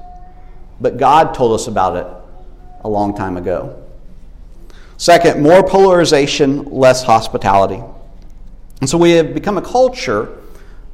but 0.80 0.96
God 0.96 1.34
told 1.34 1.54
us 1.54 1.66
about 1.66 1.96
it 1.96 2.06
a 2.84 2.88
long 2.88 3.14
time 3.14 3.36
ago. 3.36 3.82
Second, 4.96 5.42
more 5.42 5.62
polarization, 5.62 6.64
less 6.64 7.02
hospitality. 7.02 7.82
And 8.80 8.88
so 8.88 8.96
we 8.96 9.12
have 9.12 9.34
become 9.34 9.58
a 9.58 9.62
culture 9.62 10.38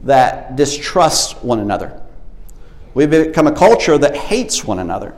that 0.02 0.56
distrusts 0.56 1.34
one 1.42 1.60
another. 1.60 2.00
We've 2.94 3.10
become 3.10 3.46
a 3.46 3.52
culture 3.52 3.96
that 3.98 4.16
hates 4.16 4.64
one 4.64 4.80
another. 4.80 5.14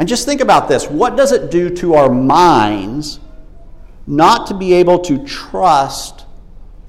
And 0.00 0.08
just 0.08 0.24
think 0.24 0.40
about 0.40 0.66
this 0.66 0.88
what 0.88 1.14
does 1.14 1.30
it 1.30 1.50
do 1.50 1.68
to 1.76 1.94
our 1.94 2.08
minds 2.08 3.20
not 4.06 4.46
to 4.46 4.54
be 4.54 4.72
able 4.72 4.98
to 5.00 5.24
trust 5.26 6.24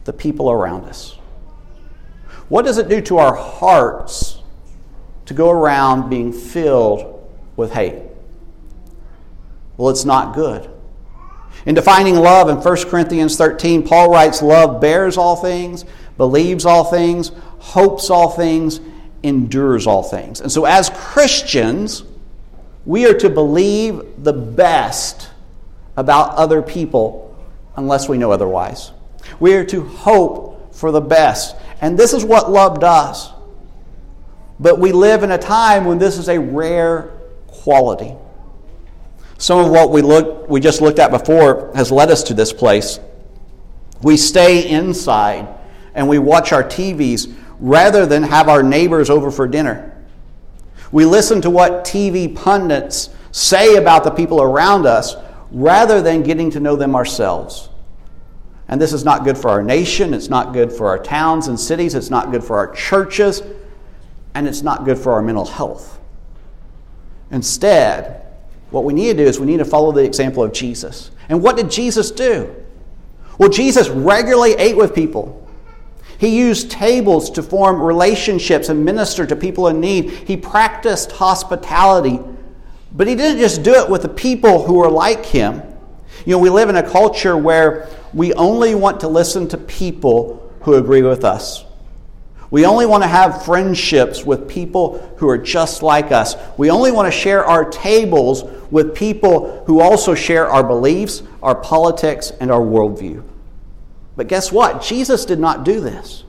the 0.06 0.13
people 0.13 0.50
around 0.50 0.86
us? 0.86 1.18
What 2.48 2.63
does 2.63 2.77
it 2.77 2.88
do 2.88 3.01
to 3.01 3.18
our 3.18 3.36
hearts 3.36 4.39
to 5.25 5.34
go 5.34 5.51
around 5.51 6.10
being 6.10 6.32
filled 6.32 7.30
with 7.58 7.74
hate? 7.74 8.01
Well, 9.75 9.89
it's 9.89 10.06
not 10.06 10.34
good. 10.34 10.70
In 11.65 11.75
defining 11.75 12.15
love 12.15 12.48
in 12.48 12.58
1 12.58 12.89
Corinthians 12.89 13.36
13, 13.36 13.84
Paul 13.84 14.10
writes, 14.10 14.41
Love 14.41 14.80
bears 14.80 15.18
all 15.18 15.36
things, 15.36 15.84
believes 16.15 16.65
all 16.65 16.86
things, 16.86 17.34
hopes 17.60 18.10
all 18.10 18.30
things, 18.30 18.80
endures 19.22 19.86
all 19.86 20.01
things. 20.01 20.39
And 20.39 20.50
so, 20.51 20.63
as 20.63 20.89
Christians, 20.91 22.03
we 22.86 23.06
are 23.06 23.14
to 23.14 23.30
believe 23.30 24.24
the 24.24 24.34
best 24.34 25.30
about 25.98 26.36
other 26.36 26.62
people 26.62 27.38
unless 27.76 28.10
we 28.10 28.18
know 28.18 28.32
otherwise. 28.32 28.92
We 29.40 29.54
are 29.56 29.66
to 29.66 29.82
hope 29.84 30.74
for 30.74 30.92
the 30.92 31.02
best. 31.02 31.56
And 31.82 31.98
this 31.98 32.14
is 32.14 32.26
what 32.26 32.50
love 32.52 32.80
does. 32.80 33.32
But 34.60 34.80
we 34.80 34.92
live 34.92 35.24
in 35.24 35.32
a 35.32 35.38
time 35.38 35.86
when 35.86 35.98
this 35.98 36.18
is 36.18 36.30
a 36.30 36.40
rare 36.40 37.12
quality. 37.48 38.16
Some 39.38 39.60
of 39.60 39.72
what 39.72 39.90
we, 39.92 40.02
look, 40.02 40.48
we 40.50 40.60
just 40.60 40.82
looked 40.82 41.00
at 41.00 41.10
before 41.10 41.72
has 41.74 41.92
led 41.92 42.12
us 42.12 42.24
to 42.24 42.34
this 42.34 42.54
place. 42.54 43.00
We 44.02 44.18
stay 44.18 44.70
inside 44.70 45.48
and 45.96 46.08
we 46.08 46.20
watch 46.20 46.52
our 46.52 46.64
TVs 46.64 47.34
rather 47.60 48.06
than 48.06 48.24
have 48.24 48.50
our 48.50 48.64
neighbors 48.64 49.10
over 49.10 49.32
for 49.32 49.48
dinner. 49.48 49.90
We 50.91 51.05
listen 51.05 51.41
to 51.41 51.50
what 51.50 51.86
TV 51.86 52.33
pundits 52.36 53.10
say 53.31 53.75
about 53.75 54.03
the 54.03 54.12
people 54.12 54.41
around 54.41 54.86
us 54.86 55.15
rather 55.51 56.01
than 56.01 56.24
getting 56.24 56.50
to 56.51 56.60
know 56.60 56.75
them 56.75 56.95
ourselves. 56.95 57.69
And 58.67 58.81
this 58.81 58.93
is 58.93 59.03
not 59.03 59.24
good 59.24 59.38
for 59.38 59.50
our 59.50 59.62
nation, 59.62 60.13
it's 60.13 60.29
not 60.29 60.53
good 60.53 60.71
for 60.71 60.88
our 60.88 60.98
towns 60.98 61.48
and 61.48 61.60
cities, 61.60 61.93
it's 61.93 62.10
not 62.10 62.31
good 62.31 62.43
for 62.43 62.57
our 62.57 62.74
churches, 62.74 63.43
and 64.33 64.48
it's 64.48 64.62
not 64.62 64.86
good 64.86 64.98
for 64.98 65.12
our 65.13 65.21
mental 65.21 65.45
health. 65.45 66.00
Instead, 67.31 68.25
what 68.69 68.86
we 68.86 68.93
need 68.93 69.17
to 69.17 69.24
do 69.24 69.24
is 69.24 69.39
we 69.39 69.45
need 69.45 69.57
to 69.57 69.65
follow 69.65 69.91
the 69.91 70.03
example 70.03 70.43
of 70.43 70.53
Jesus. 70.53 71.12
And 71.27 71.41
what 71.43 71.57
did 71.57 71.69
Jesus 71.69 72.12
do? 72.12 72.55
Well, 73.38 73.50
Jesus 73.50 73.89
regularly 73.89 74.53
ate 74.53 74.77
with 74.77 74.95
people. 74.95 75.40
He 76.22 76.38
used 76.38 76.70
tables 76.70 77.32
to 77.32 77.42
form 77.42 77.82
relationships 77.82 78.70
and 78.70 78.86
minister 78.86 79.25
to 79.25 79.36
people 79.36 79.70
in 79.70 79.80
need. 79.80 80.12
He 80.12 80.38
practiced 80.38 81.13
hospitality, 81.13 82.20
but 82.92 83.08
he 83.08 83.16
didn't 83.16 83.40
just 83.40 83.63
do 83.63 83.74
it 83.74 83.90
with 83.90 84.04
the 84.04 84.10
people 84.10 84.63
who 84.63 84.75
were 84.75 84.92
like 84.92 85.25
him. 85.25 85.63
You 86.28 86.34
know, 86.34 86.38
we 86.38 86.51
live 86.51 86.70
in 86.70 86.75
a 86.75 86.88
culture 86.88 87.36
where 87.36 87.90
we 88.13 88.36
only 88.36 88.75
want 88.75 89.00
to 89.00 89.08
listen 89.08 89.48
to 89.48 89.58
people 89.58 90.54
who 90.62 90.75
agree 90.75 91.01
with 91.01 91.25
us. 91.25 91.66
We 92.51 92.68
only 92.68 92.86
want 92.86 93.01
to 93.01 93.08
have 93.08 93.44
friendships 93.44 94.24
with 94.24 94.48
people 94.48 95.00
who 95.18 95.28
are 95.28 95.40
just 95.40 95.82
like 95.82 96.12
us. 96.12 96.36
We 96.56 96.70
only 96.70 96.92
want 96.92 97.12
to 97.12 97.20
share 97.20 97.44
our 97.44 97.66
tables 97.66 98.44
with 98.70 98.94
people 98.94 99.63
who 99.66 99.80
also 99.80 100.13
share 100.13 100.48
our 100.48 100.63
beliefs, 100.63 101.24
our 101.42 101.56
politics, 101.56 102.32
and 102.40 102.51
our 102.51 102.62
worldview. 102.62 103.24
But 104.15 104.27
guess 104.27 104.51
what? 104.51 104.82
Jesus 104.82 105.25
did 105.25 105.39
not 105.39 105.63
do 105.63 105.80
this. 105.80 106.24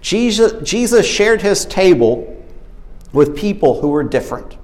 Jesus, 0.00 0.52
Jesus 0.68 1.06
shared 1.06 1.42
his 1.42 1.64
table 1.64 2.42
with 3.12 3.36
people 3.36 3.80
who 3.80 3.88
were 3.88 4.02
different. 4.02 4.56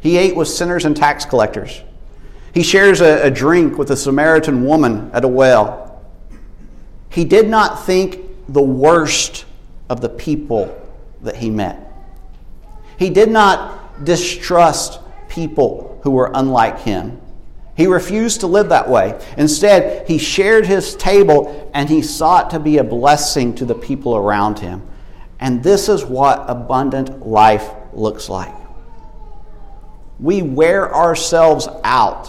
He 0.00 0.16
ate 0.16 0.36
with 0.36 0.48
sinners 0.48 0.84
and 0.84 0.96
tax 0.96 1.24
collectors. 1.24 1.82
He 2.52 2.62
shares 2.62 3.00
a, 3.00 3.26
a 3.26 3.30
drink 3.30 3.78
with 3.78 3.90
a 3.90 3.96
Samaritan 3.96 4.64
woman 4.64 5.10
at 5.12 5.24
a 5.24 5.28
well. 5.28 6.02
He 7.08 7.24
did 7.24 7.48
not 7.48 7.84
think 7.84 8.20
the 8.48 8.62
worst 8.62 9.44
of 9.88 10.00
the 10.00 10.08
people 10.08 10.78
that 11.22 11.36
he 11.36 11.50
met. 11.50 11.78
He 12.98 13.10
did 13.10 13.30
not 13.30 14.04
distrust 14.04 15.00
people 15.28 16.00
who 16.02 16.10
were 16.10 16.30
unlike 16.34 16.80
him. 16.80 17.20
He 17.76 17.86
refused 17.86 18.40
to 18.40 18.46
live 18.46 18.68
that 18.68 18.88
way. 18.88 19.18
Instead, 19.36 20.06
he 20.06 20.18
shared 20.18 20.66
his 20.66 20.94
table 20.96 21.70
and 21.72 21.88
he 21.88 22.02
sought 22.02 22.50
to 22.50 22.60
be 22.60 22.78
a 22.78 22.84
blessing 22.84 23.54
to 23.56 23.64
the 23.64 23.74
people 23.74 24.14
around 24.16 24.58
him. 24.58 24.86
And 25.40 25.62
this 25.62 25.88
is 25.88 26.04
what 26.04 26.44
abundant 26.48 27.26
life 27.26 27.68
looks 27.92 28.28
like. 28.28 28.54
We 30.20 30.42
wear 30.42 30.94
ourselves 30.94 31.66
out 31.82 32.28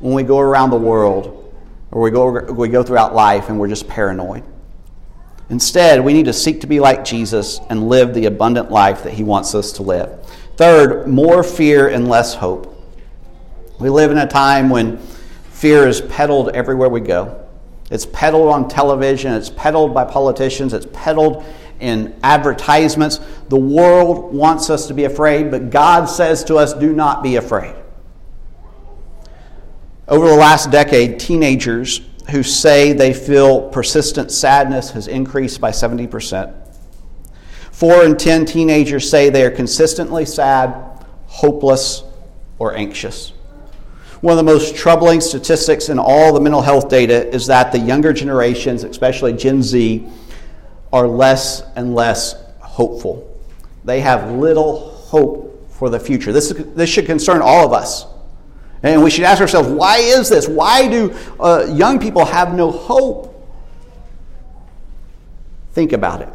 when 0.00 0.14
we 0.14 0.22
go 0.22 0.38
around 0.38 0.70
the 0.70 0.76
world 0.76 1.54
or 1.90 2.02
we 2.02 2.10
go, 2.10 2.30
we 2.52 2.68
go 2.68 2.82
throughout 2.82 3.14
life 3.14 3.48
and 3.48 3.58
we're 3.58 3.68
just 3.68 3.88
paranoid. 3.88 4.42
Instead, 5.48 6.04
we 6.04 6.12
need 6.12 6.26
to 6.26 6.32
seek 6.32 6.60
to 6.60 6.66
be 6.66 6.78
like 6.78 7.04
Jesus 7.04 7.60
and 7.70 7.88
live 7.88 8.14
the 8.14 8.26
abundant 8.26 8.70
life 8.70 9.02
that 9.04 9.12
he 9.12 9.24
wants 9.24 9.54
us 9.54 9.72
to 9.72 9.82
live. 9.82 10.24
Third, 10.56 11.08
more 11.08 11.42
fear 11.42 11.88
and 11.88 12.08
less 12.08 12.34
hope. 12.34 12.69
We 13.80 13.88
live 13.88 14.10
in 14.10 14.18
a 14.18 14.26
time 14.26 14.68
when 14.68 14.98
fear 15.50 15.88
is 15.88 16.02
peddled 16.02 16.50
everywhere 16.50 16.90
we 16.90 17.00
go. 17.00 17.48
It's 17.90 18.04
peddled 18.04 18.48
on 18.48 18.68
television, 18.68 19.32
it's 19.32 19.48
peddled 19.48 19.94
by 19.94 20.04
politicians, 20.04 20.74
it's 20.74 20.86
peddled 20.92 21.44
in 21.80 22.14
advertisements. 22.22 23.20
The 23.48 23.58
world 23.58 24.34
wants 24.34 24.68
us 24.68 24.86
to 24.88 24.94
be 24.94 25.04
afraid, 25.04 25.50
but 25.50 25.70
God 25.70 26.04
says 26.04 26.44
to 26.44 26.56
us, 26.56 26.74
do 26.74 26.92
not 26.92 27.22
be 27.22 27.36
afraid. 27.36 27.74
Over 30.06 30.28
the 30.28 30.36
last 30.36 30.70
decade, 30.70 31.18
teenagers 31.18 32.02
who 32.30 32.42
say 32.42 32.92
they 32.92 33.14
feel 33.14 33.70
persistent 33.70 34.30
sadness 34.30 34.90
has 34.90 35.08
increased 35.08 35.58
by 35.58 35.70
70%. 35.70 36.54
Four 37.72 38.04
in 38.04 38.18
10 38.18 38.44
teenagers 38.44 39.08
say 39.08 39.30
they 39.30 39.44
are 39.44 39.50
consistently 39.50 40.26
sad, 40.26 41.06
hopeless, 41.26 42.04
or 42.58 42.76
anxious. 42.76 43.32
One 44.20 44.32
of 44.32 44.36
the 44.36 44.52
most 44.52 44.76
troubling 44.76 45.20
statistics 45.20 45.88
in 45.88 45.98
all 45.98 46.34
the 46.34 46.40
mental 46.40 46.60
health 46.60 46.90
data 46.90 47.26
is 47.34 47.46
that 47.46 47.72
the 47.72 47.78
younger 47.78 48.12
generations, 48.12 48.84
especially 48.84 49.32
Gen 49.32 49.62
Z, 49.62 50.06
are 50.92 51.06
less 51.06 51.62
and 51.74 51.94
less 51.94 52.34
hopeful. 52.58 53.26
They 53.84 54.00
have 54.00 54.30
little 54.32 54.90
hope 54.90 55.70
for 55.70 55.88
the 55.88 55.98
future. 55.98 56.32
This, 56.32 56.52
this 56.52 56.90
should 56.90 57.06
concern 57.06 57.40
all 57.42 57.64
of 57.64 57.72
us. 57.72 58.04
And 58.82 59.02
we 59.02 59.10
should 59.10 59.24
ask 59.24 59.40
ourselves, 59.40 59.68
why 59.68 59.98
is 59.98 60.28
this? 60.28 60.48
Why 60.48 60.88
do 60.88 61.14
uh, 61.38 61.66
young 61.70 61.98
people 61.98 62.24
have 62.26 62.54
no 62.54 62.70
hope? 62.70 63.26
Think 65.72 65.92
about 65.92 66.22
it. 66.22 66.28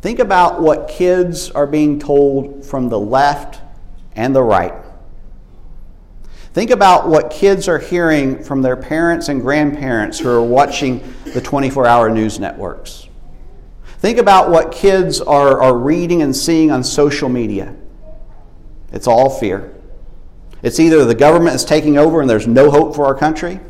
Think 0.00 0.18
about 0.18 0.60
what 0.60 0.88
kids 0.88 1.50
are 1.50 1.66
being 1.66 1.98
told 1.98 2.64
from 2.64 2.88
the 2.88 2.98
left 2.98 3.60
and 4.14 4.34
the 4.34 4.42
right. 4.42 4.72
Think 6.58 6.72
about 6.72 7.06
what 7.06 7.30
kids 7.30 7.68
are 7.68 7.78
hearing 7.78 8.42
from 8.42 8.62
their 8.62 8.74
parents 8.74 9.28
and 9.28 9.40
grandparents 9.40 10.18
who 10.18 10.28
are 10.28 10.42
watching 10.42 11.14
the 11.26 11.40
24 11.40 11.86
hour 11.86 12.10
news 12.10 12.40
networks. 12.40 13.06
Think 14.00 14.18
about 14.18 14.50
what 14.50 14.72
kids 14.72 15.20
are, 15.20 15.62
are 15.62 15.78
reading 15.78 16.20
and 16.20 16.34
seeing 16.34 16.72
on 16.72 16.82
social 16.82 17.28
media. 17.28 17.76
It's 18.90 19.06
all 19.06 19.30
fear. 19.30 19.72
It's 20.60 20.80
either 20.80 21.04
the 21.04 21.14
government 21.14 21.54
is 21.54 21.64
taking 21.64 21.96
over 21.96 22.20
and 22.20 22.28
there's 22.28 22.48
no 22.48 22.72
hope 22.72 22.96
for 22.96 23.06
our 23.06 23.14
country, 23.14 23.60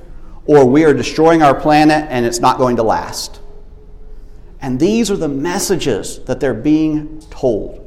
or 0.47 0.65
we 0.65 0.85
are 0.85 0.95
destroying 0.95 1.43
our 1.43 1.61
planet 1.61 2.07
and 2.09 2.25
it's 2.25 2.41
not 2.41 2.57
going 2.57 2.77
to 2.77 2.83
last. 2.83 3.39
And 4.63 4.81
these 4.81 5.11
are 5.11 5.17
the 5.19 5.29
messages 5.29 6.21
that 6.21 6.41
they're 6.41 6.55
being 6.55 7.21
told. 7.29 7.85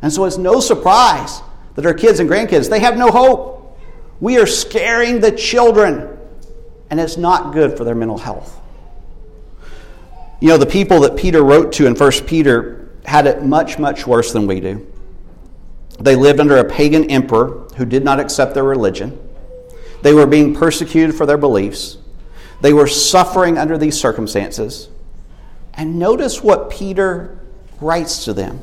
And 0.00 0.10
so 0.10 0.24
it's 0.24 0.38
no 0.38 0.58
surprise 0.58 1.42
that 1.74 1.84
our 1.84 1.92
kids 1.92 2.18
and 2.18 2.30
grandkids, 2.30 2.70
they 2.70 2.80
have 2.80 2.96
no 2.96 3.10
hope. 3.10 3.56
We 4.20 4.38
are 4.38 4.46
scaring 4.46 5.20
the 5.20 5.32
children, 5.32 6.18
and 6.90 6.98
it's 6.98 7.16
not 7.16 7.52
good 7.52 7.76
for 7.76 7.84
their 7.84 7.94
mental 7.94 8.18
health. 8.18 8.60
You 10.40 10.48
know, 10.48 10.58
the 10.58 10.66
people 10.66 11.00
that 11.00 11.16
Peter 11.16 11.42
wrote 11.42 11.72
to 11.74 11.86
in 11.86 11.94
1 11.94 12.12
Peter 12.26 12.90
had 13.04 13.26
it 13.26 13.42
much, 13.42 13.78
much 13.78 14.06
worse 14.06 14.32
than 14.32 14.46
we 14.46 14.60
do. 14.60 14.86
They 15.98 16.14
lived 16.14 16.38
under 16.38 16.58
a 16.58 16.64
pagan 16.64 17.10
emperor 17.10 17.66
who 17.76 17.84
did 17.84 18.04
not 18.04 18.20
accept 18.20 18.54
their 18.54 18.64
religion. 18.64 19.18
They 20.02 20.14
were 20.14 20.26
being 20.26 20.54
persecuted 20.54 21.16
for 21.16 21.26
their 21.26 21.38
beliefs. 21.38 21.98
They 22.60 22.72
were 22.72 22.86
suffering 22.86 23.58
under 23.58 23.78
these 23.78 23.98
circumstances. 23.98 24.88
And 25.74 25.98
notice 25.98 26.42
what 26.42 26.70
Peter 26.70 27.38
writes 27.80 28.24
to 28.24 28.32
them. 28.32 28.62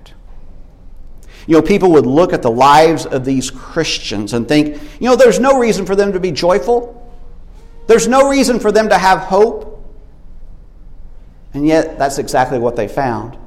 You 1.47 1.55
know, 1.55 1.61
people 1.61 1.91
would 1.91 2.05
look 2.05 2.33
at 2.33 2.41
the 2.41 2.51
lives 2.51 3.05
of 3.05 3.25
these 3.25 3.49
Christians 3.49 4.33
and 4.33 4.47
think, 4.47 4.81
you 4.99 5.09
know, 5.09 5.15
there's 5.15 5.39
no 5.39 5.57
reason 5.57 5.85
for 5.85 5.95
them 5.95 6.13
to 6.13 6.19
be 6.19 6.31
joyful. 6.31 6.97
There's 7.87 8.07
no 8.07 8.29
reason 8.29 8.59
for 8.59 8.71
them 8.71 8.89
to 8.89 8.97
have 8.97 9.19
hope. 9.19 9.67
And 11.53 11.67
yet, 11.67 11.97
that's 11.97 12.19
exactly 12.19 12.59
what 12.59 12.75
they 12.75 12.87
found. 12.87 13.37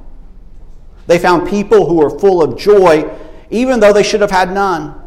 They 1.07 1.19
found 1.19 1.47
people 1.47 1.87
who 1.87 1.95
were 1.95 2.19
full 2.19 2.41
of 2.41 2.57
joy, 2.57 3.09
even 3.49 3.79
though 3.79 3.93
they 3.93 4.03
should 4.03 4.21
have 4.21 4.31
had 4.31 4.51
none. 4.51 5.01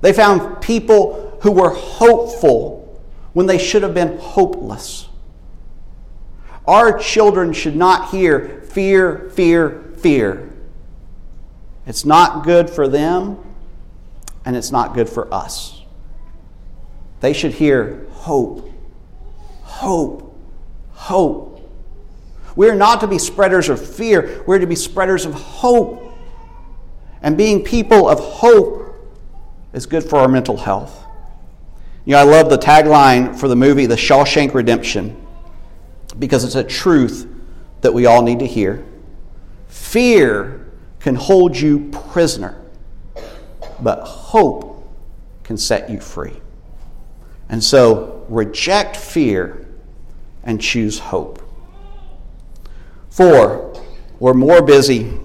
They 0.00 0.12
found 0.12 0.60
people 0.60 1.38
who 1.42 1.52
were 1.52 1.70
hopeful 1.70 3.02
when 3.32 3.46
they 3.46 3.58
should 3.58 3.82
have 3.82 3.94
been 3.94 4.18
hopeless. 4.18 5.08
Our 6.66 6.98
children 6.98 7.52
should 7.52 7.76
not 7.76 8.10
hear 8.10 8.62
fear, 8.70 9.30
fear, 9.30 9.92
fear. 9.98 10.52
It's 11.88 12.04
not 12.04 12.44
good 12.44 12.68
for 12.68 12.86
them, 12.86 13.38
and 14.44 14.54
it's 14.54 14.70
not 14.70 14.92
good 14.92 15.08
for 15.08 15.32
us. 15.32 15.80
They 17.20 17.32
should 17.32 17.52
hear 17.52 18.06
hope, 18.10 18.70
hope, 19.62 20.38
hope. 20.92 21.54
We 22.54 22.68
are 22.68 22.74
not 22.74 23.00
to 23.00 23.06
be 23.06 23.18
spreaders 23.18 23.70
of 23.70 23.84
fear, 23.84 24.44
we're 24.46 24.58
to 24.58 24.66
be 24.66 24.74
spreaders 24.74 25.24
of 25.24 25.32
hope. 25.32 26.14
And 27.22 27.38
being 27.38 27.64
people 27.64 28.06
of 28.06 28.20
hope 28.20 28.94
is 29.72 29.86
good 29.86 30.04
for 30.04 30.18
our 30.18 30.28
mental 30.28 30.58
health. 30.58 31.04
You 32.04 32.12
know, 32.12 32.18
I 32.18 32.24
love 32.24 32.50
the 32.50 32.58
tagline 32.58 33.34
for 33.34 33.48
the 33.48 33.56
movie 33.56 33.86
The 33.86 33.96
Shawshank 33.96 34.52
Redemption 34.52 35.26
because 36.18 36.44
it's 36.44 36.54
a 36.54 36.64
truth 36.64 37.26
that 37.80 37.94
we 37.94 38.04
all 38.04 38.22
need 38.22 38.40
to 38.40 38.46
hear. 38.46 38.84
Fear 39.68 40.67
can 41.00 41.14
hold 41.14 41.58
you 41.58 41.90
prisoner, 42.10 42.60
but 43.80 44.00
hope 44.02 44.88
can 45.44 45.56
set 45.56 45.88
you 45.88 46.00
free. 46.00 46.36
And 47.48 47.62
so 47.62 48.26
reject 48.28 48.96
fear 48.96 49.66
and 50.44 50.60
choose 50.60 50.98
hope. 50.98 51.42
Four, 53.10 53.82
we're 54.18 54.34
more 54.34 54.62
busy 54.62 55.18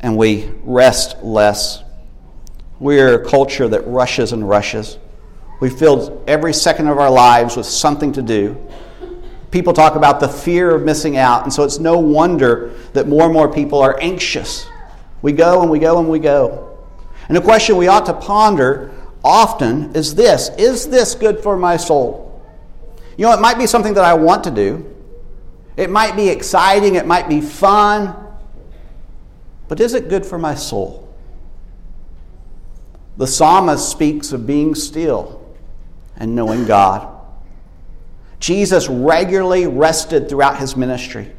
and 0.00 0.16
we 0.16 0.50
rest 0.64 1.22
less. 1.22 1.82
We're 2.80 3.22
a 3.22 3.24
culture 3.24 3.68
that 3.68 3.86
rushes 3.86 4.32
and 4.32 4.48
rushes. 4.48 4.98
We 5.60 5.70
fill 5.70 6.24
every 6.26 6.52
second 6.52 6.88
of 6.88 6.98
our 6.98 7.10
lives 7.10 7.56
with 7.56 7.66
something 7.66 8.12
to 8.14 8.22
do. 8.22 8.56
People 9.52 9.72
talk 9.72 9.94
about 9.94 10.18
the 10.18 10.28
fear 10.28 10.74
of 10.74 10.82
missing 10.82 11.16
out, 11.16 11.44
and 11.44 11.52
so 11.52 11.62
it's 11.62 11.78
no 11.78 11.98
wonder 11.98 12.72
that 12.94 13.06
more 13.06 13.24
and 13.24 13.32
more 13.32 13.52
people 13.52 13.80
are 13.80 13.96
anxious 14.00 14.66
we 15.22 15.32
go 15.32 15.62
and 15.62 15.70
we 15.70 15.78
go 15.78 15.98
and 15.98 16.08
we 16.08 16.18
go. 16.18 16.78
And 17.28 17.36
the 17.36 17.40
question 17.40 17.76
we 17.76 17.86
ought 17.86 18.06
to 18.06 18.14
ponder 18.14 18.90
often 19.24 19.94
is 19.94 20.14
this 20.14 20.50
Is 20.58 20.88
this 20.88 21.14
good 21.14 21.40
for 21.40 21.56
my 21.56 21.76
soul? 21.76 22.28
You 23.16 23.26
know, 23.26 23.32
it 23.32 23.40
might 23.40 23.58
be 23.58 23.66
something 23.66 23.94
that 23.94 24.04
I 24.04 24.14
want 24.14 24.44
to 24.44 24.50
do, 24.50 24.94
it 25.76 25.90
might 25.90 26.16
be 26.16 26.28
exciting, 26.28 26.96
it 26.96 27.06
might 27.06 27.28
be 27.28 27.40
fun, 27.40 28.16
but 29.68 29.80
is 29.80 29.94
it 29.94 30.08
good 30.08 30.26
for 30.26 30.38
my 30.38 30.54
soul? 30.54 31.08
The 33.16 33.26
psalmist 33.26 33.90
speaks 33.90 34.32
of 34.32 34.46
being 34.46 34.74
still 34.74 35.40
and 36.16 36.34
knowing 36.34 36.66
God. 36.66 37.08
Jesus 38.40 38.88
regularly 38.88 39.66
rested 39.66 40.28
throughout 40.28 40.58
his 40.58 40.76
ministry. 40.76 41.32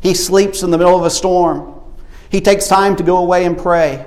He 0.00 0.14
sleeps 0.14 0.62
in 0.62 0.70
the 0.70 0.78
middle 0.78 0.96
of 0.96 1.04
a 1.04 1.10
storm. 1.10 1.75
He 2.30 2.40
takes 2.40 2.68
time 2.68 2.96
to 2.96 3.02
go 3.02 3.18
away 3.18 3.44
and 3.44 3.56
pray. 3.56 4.04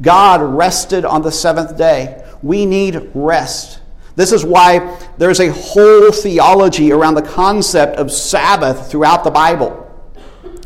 God 0.00 0.40
rested 0.42 1.04
on 1.04 1.22
the 1.22 1.30
seventh 1.30 1.76
day. 1.76 2.24
We 2.42 2.66
need 2.66 3.10
rest. 3.14 3.80
This 4.16 4.32
is 4.32 4.44
why 4.44 4.98
there's 5.18 5.40
a 5.40 5.52
whole 5.52 6.12
theology 6.12 6.92
around 6.92 7.14
the 7.14 7.22
concept 7.22 7.96
of 7.96 8.12
Sabbath 8.12 8.90
throughout 8.90 9.24
the 9.24 9.30
Bible. 9.30 9.80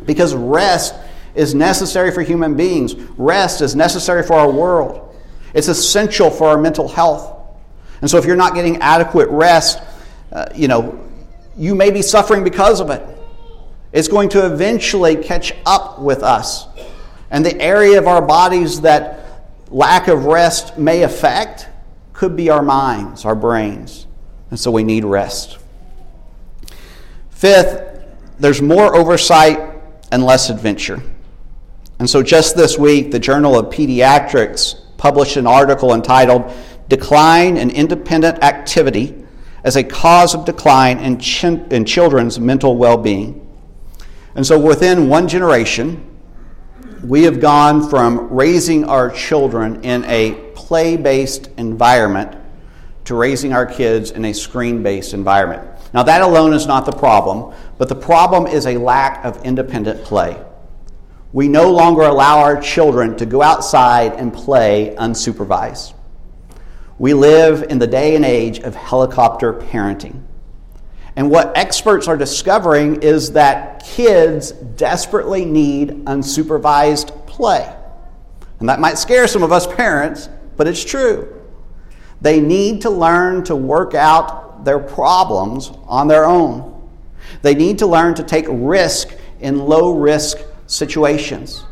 Because 0.05 0.35
rest 0.35 0.95
is 1.35 1.55
necessary 1.55 2.11
for 2.11 2.23
human 2.23 2.57
beings, 2.57 2.95
rest 3.17 3.61
is 3.61 3.77
necessary 3.77 4.23
for 4.23 4.35
our 4.35 4.51
world. 4.51 5.14
It's 5.55 5.69
essential 5.69 6.31
for 6.31 6.49
our 6.49 6.59
mental 6.59 6.88
health. 6.88 7.35
And 8.01 8.11
so 8.11 8.19
if 8.19 8.25
you're 8.25 8.37
not 8.37 8.55
getting 8.55 8.79
adequate 8.79 9.29
rest, 9.29 9.81
uh, 10.33 10.47
you 10.55 10.69
know, 10.69 11.05
you 11.57 11.75
may 11.75 11.91
be 11.91 12.03
suffering 12.03 12.45
because 12.45 12.81
of 12.81 12.91
it. 12.91 13.17
It's 13.92 14.09
going 14.09 14.29
to 14.31 14.46
eventually 14.46 15.16
catch 15.16 15.53
up 15.64 15.98
with 15.98 16.22
us. 16.22 16.66
And 17.31 17.44
the 17.44 17.61
area 17.61 17.98
of 17.98 18.07
our 18.07 18.22
bodies 18.22 18.83
that 18.83 19.24
lack 19.70 20.09
of 20.09 20.24
rest 20.24 20.79
may 20.79 21.03
affect 21.03 21.68
could 22.12 22.37
be 22.37 22.51
our 22.51 22.62
minds, 22.62 23.24
our 23.24 23.35
brains. 23.35 24.07
And 24.51 24.59
so 24.59 24.70
we 24.70 24.83
need 24.83 25.05
rest. 25.05 25.59
Fifth, 27.31 28.03
there's 28.38 28.61
more 28.62 28.96
oversight 28.96 29.59
and 30.11 30.24
less 30.24 30.51
adventure. 30.51 31.03
And 31.98 32.09
so 32.09 32.22
just 32.22 32.57
this 32.57 32.79
week, 32.79 33.11
the 33.11 33.18
Journal 33.18 33.59
of 33.59 33.66
Pediatrics 33.66 34.96
published 34.96 35.37
an 35.37 35.46
article 35.46 35.94
entitled 35.94 36.53
Decline 36.88 37.57
in 37.57 37.70
Independent 37.70 38.42
Activity 38.42 39.14
as 39.64 39.77
a 39.77 39.85
Cause 39.85 40.35
of 40.35 40.44
Decline 40.44 40.98
in, 40.98 41.18
ch- 41.18 41.44
in 41.44 41.85
Children's 41.85 42.38
Mental 42.38 42.77
Well 42.77 42.96
Being. 42.96 43.48
And 44.38 44.46
so 44.46 44.57
within 44.57 45.09
one 45.09 45.27
generation, 45.27 46.16
we 47.03 47.24
have 47.24 47.40
gone 47.40 47.90
from 47.90 48.33
raising 48.33 48.85
our 48.85 49.11
children 49.11 49.83
in 49.83 50.05
a 50.05 50.53
play 50.55 50.96
based 50.96 51.48
environment 51.59 52.37
to 53.07 53.16
raising 53.16 53.53
our 53.53 53.66
kids 53.66 54.12
in 54.12 54.24
a 54.24 54.33
screen 54.33 54.81
based 54.85 55.12
environment. 55.12 55.68
Now, 55.92 56.05
that 56.05 56.22
alone 56.22 56.55
is 56.55 56.68
not 56.68 56.87
the 56.87 56.92
problem, 56.92 57.53
but 57.79 57.88
the 57.88 57.96
problem 57.96 58.46
is 58.46 58.64
a 58.68 58.77
lack 58.77 59.24
of 59.24 59.44
independent 59.44 60.05
play. 60.05 60.40
We 61.33 61.48
no 61.48 61.72
longer 61.72 62.03
allow 62.03 62.38
our 62.38 62.61
children 62.61 63.16
to 63.16 63.27
go 63.27 63.42
outside 63.42 64.12
and 64.12 64.33
play 64.33 64.94
unsupervised. 64.96 65.94
We 66.96 67.12
live 67.12 67.64
in 67.64 67.81
the 67.81 67.88
day 67.88 68.14
and 68.14 68.24
age 68.24 68.61
of 68.61 68.77
helicopter 68.77 69.53
parenting. 69.53 70.22
And 71.18 71.33
what 71.33 71.59
experts 71.59 72.07
are 72.07 72.16
discovering 72.16 73.02
is 73.02 73.33
that 73.33 73.83
kids 73.85 74.52
desperately 74.52 75.44
need 75.44 76.04
unsupervised 76.04 77.26
play. 77.26 77.74
And 78.61 78.68
that 78.68 78.78
might 78.78 78.98
scare 78.98 79.26
some 79.26 79.42
of 79.42 79.50
us 79.50 79.66
parents, 79.66 80.28
but 80.57 80.68
it's 80.68 80.85
true. 80.85 81.42
They 82.20 82.40
need 82.40 82.83
to 82.83 82.90
learn 82.90 83.42
to 83.46 83.57
work 83.57 83.94
out 83.94 84.64
their 84.64 84.78
problems 84.78 85.72
on 85.88 86.07
their 86.07 86.24
own. 86.24 86.88
They 87.42 87.57
need 87.57 87.81
to 87.81 87.88
learn 87.88 88.14
to 88.14 88.22
take 88.22 88.46
risk 88.48 89.09
in 89.40 89.59
low 89.59 89.98
risk 89.98 90.38
situations. 90.68 91.64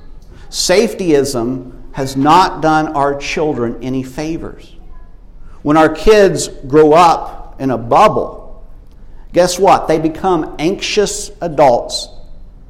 Safetyism 0.49 1.95
has 1.95 2.17
not 2.17 2.63
done 2.63 2.89
our 2.97 3.17
children 3.17 3.79
any 3.81 4.03
favors. 4.03 4.75
When 5.63 5.77
our 5.77 5.89
kids 5.89 6.49
grow 6.49 6.95
up 6.95 7.61
in 7.61 7.71
a 7.71 7.79
bubble, 7.79 8.36
guess 9.33 9.59
what? 9.59 9.89
They 9.89 9.99
become 9.99 10.57
anxious 10.59 11.31
adults 11.41 12.09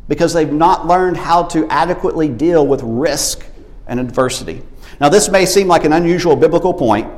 because 0.08 0.32
they've 0.32 0.52
not 0.52 0.86
learned 0.86 1.16
how 1.16 1.44
to 1.44 1.66
adequately 1.68 2.28
deal 2.28 2.66
with 2.66 2.80
risk 2.82 3.44
and 3.86 3.98
adversity. 4.00 4.62
Now, 5.00 5.08
this 5.08 5.28
may 5.28 5.46
seem 5.46 5.68
like 5.68 5.84
an 5.84 5.92
unusual 5.92 6.36
biblical 6.36 6.72
point. 6.72 7.10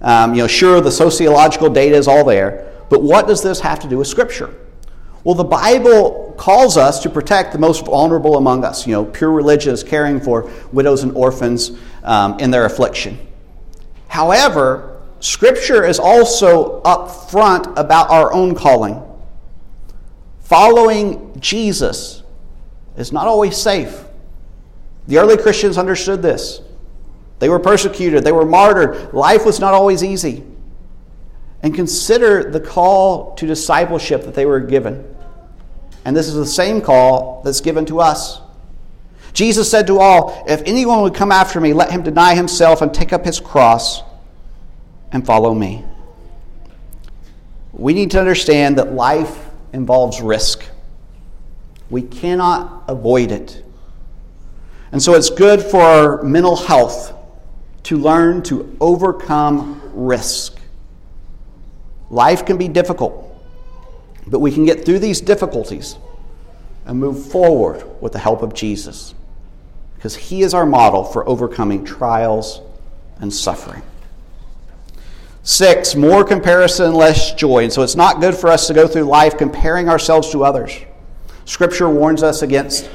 Um, 0.00 0.34
you 0.34 0.42
know, 0.42 0.46
sure, 0.46 0.80
the 0.80 0.92
sociological 0.92 1.70
data 1.70 1.96
is 1.96 2.06
all 2.06 2.24
there, 2.24 2.72
but 2.88 3.02
what 3.02 3.26
does 3.26 3.42
this 3.42 3.60
have 3.60 3.80
to 3.80 3.88
do 3.88 3.98
with 3.98 4.06
Scripture? 4.06 4.54
Well, 5.24 5.34
the 5.34 5.44
Bible 5.44 6.34
calls 6.38 6.76
us 6.76 7.02
to 7.02 7.10
protect 7.10 7.52
the 7.52 7.58
most 7.58 7.84
vulnerable 7.84 8.36
among 8.36 8.64
us. 8.64 8.86
You 8.86 8.92
know, 8.92 9.04
pure 9.04 9.32
religion 9.32 9.74
is 9.74 9.82
caring 9.82 10.20
for 10.20 10.50
widows 10.72 11.02
and 11.02 11.12
orphans 11.12 11.72
um, 12.04 12.38
in 12.38 12.50
their 12.50 12.64
affliction. 12.64 13.18
However, 14.06 14.97
Scripture 15.20 15.84
is 15.84 15.98
also 15.98 16.80
upfront 16.82 17.76
about 17.76 18.10
our 18.10 18.32
own 18.32 18.54
calling. 18.54 19.02
Following 20.40 21.38
Jesus 21.40 22.22
is 22.96 23.12
not 23.12 23.26
always 23.26 23.56
safe. 23.56 24.04
The 25.08 25.18
early 25.18 25.36
Christians 25.36 25.76
understood 25.76 26.22
this. 26.22 26.60
They 27.38 27.48
were 27.48 27.58
persecuted, 27.58 28.24
they 28.24 28.32
were 28.32 28.46
martyred. 28.46 29.12
Life 29.12 29.44
was 29.44 29.60
not 29.60 29.74
always 29.74 30.04
easy. 30.04 30.44
And 31.62 31.74
consider 31.74 32.50
the 32.50 32.60
call 32.60 33.34
to 33.34 33.46
discipleship 33.46 34.22
that 34.24 34.34
they 34.34 34.46
were 34.46 34.60
given. 34.60 35.16
And 36.04 36.16
this 36.16 36.28
is 36.28 36.34
the 36.34 36.46
same 36.46 36.80
call 36.80 37.42
that's 37.44 37.60
given 37.60 37.84
to 37.86 38.00
us. 38.00 38.40
Jesus 39.32 39.70
said 39.70 39.86
to 39.88 39.98
all, 39.98 40.44
If 40.46 40.62
anyone 40.64 41.02
would 41.02 41.14
come 41.14 41.32
after 41.32 41.60
me, 41.60 41.72
let 41.72 41.90
him 41.90 42.02
deny 42.02 42.34
himself 42.34 42.80
and 42.80 42.94
take 42.94 43.12
up 43.12 43.24
his 43.24 43.40
cross 43.40 44.02
and 45.12 45.24
follow 45.24 45.54
me. 45.54 45.84
We 47.72 47.94
need 47.94 48.10
to 48.12 48.20
understand 48.20 48.78
that 48.78 48.92
life 48.92 49.48
involves 49.72 50.20
risk. 50.20 50.64
We 51.90 52.02
cannot 52.02 52.84
avoid 52.88 53.30
it. 53.30 53.64
And 54.92 55.02
so 55.02 55.14
it's 55.14 55.30
good 55.30 55.62
for 55.62 55.80
our 55.80 56.22
mental 56.22 56.56
health 56.56 57.14
to 57.84 57.96
learn 57.96 58.42
to 58.44 58.76
overcome 58.80 59.80
risk. 59.94 60.58
Life 62.10 62.46
can 62.46 62.56
be 62.56 62.68
difficult, 62.68 63.24
but 64.26 64.40
we 64.40 64.50
can 64.50 64.64
get 64.64 64.84
through 64.84 64.98
these 64.98 65.20
difficulties 65.20 65.96
and 66.86 66.98
move 66.98 67.30
forward 67.30 67.84
with 68.00 68.12
the 68.12 68.18
help 68.18 68.42
of 68.42 68.54
Jesus 68.54 69.14
because 69.96 70.16
he 70.16 70.42
is 70.42 70.54
our 70.54 70.64
model 70.64 71.04
for 71.04 71.28
overcoming 71.28 71.84
trials 71.84 72.62
and 73.20 73.32
suffering. 73.32 73.82
Six, 75.48 75.94
more 75.94 76.24
comparison, 76.24 76.92
less 76.92 77.32
joy. 77.32 77.62
And 77.62 77.72
so 77.72 77.80
it's 77.80 77.96
not 77.96 78.20
good 78.20 78.34
for 78.34 78.48
us 78.48 78.66
to 78.66 78.74
go 78.74 78.86
through 78.86 79.04
life 79.04 79.38
comparing 79.38 79.88
ourselves 79.88 80.28
to 80.32 80.44
others. 80.44 80.76
Scripture 81.46 81.88
warns 81.88 82.22
us 82.22 82.42
against 82.42 82.90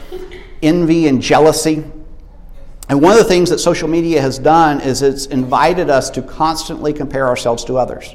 envy 0.61 1.07
and 1.07 1.19
jealousy. 1.19 1.83
And 2.89 3.01
one 3.01 3.13
of 3.13 3.17
the 3.17 3.23
things 3.23 3.49
that 3.49 3.57
social 3.57 3.87
media 3.87 4.21
has 4.21 4.37
done 4.37 4.81
is 4.81 5.01
it's 5.01 5.25
invited 5.25 5.89
us 5.89 6.11
to 6.11 6.21
constantly 6.21 6.93
compare 6.93 7.25
ourselves 7.25 7.65
to 7.65 7.79
others. 7.79 8.13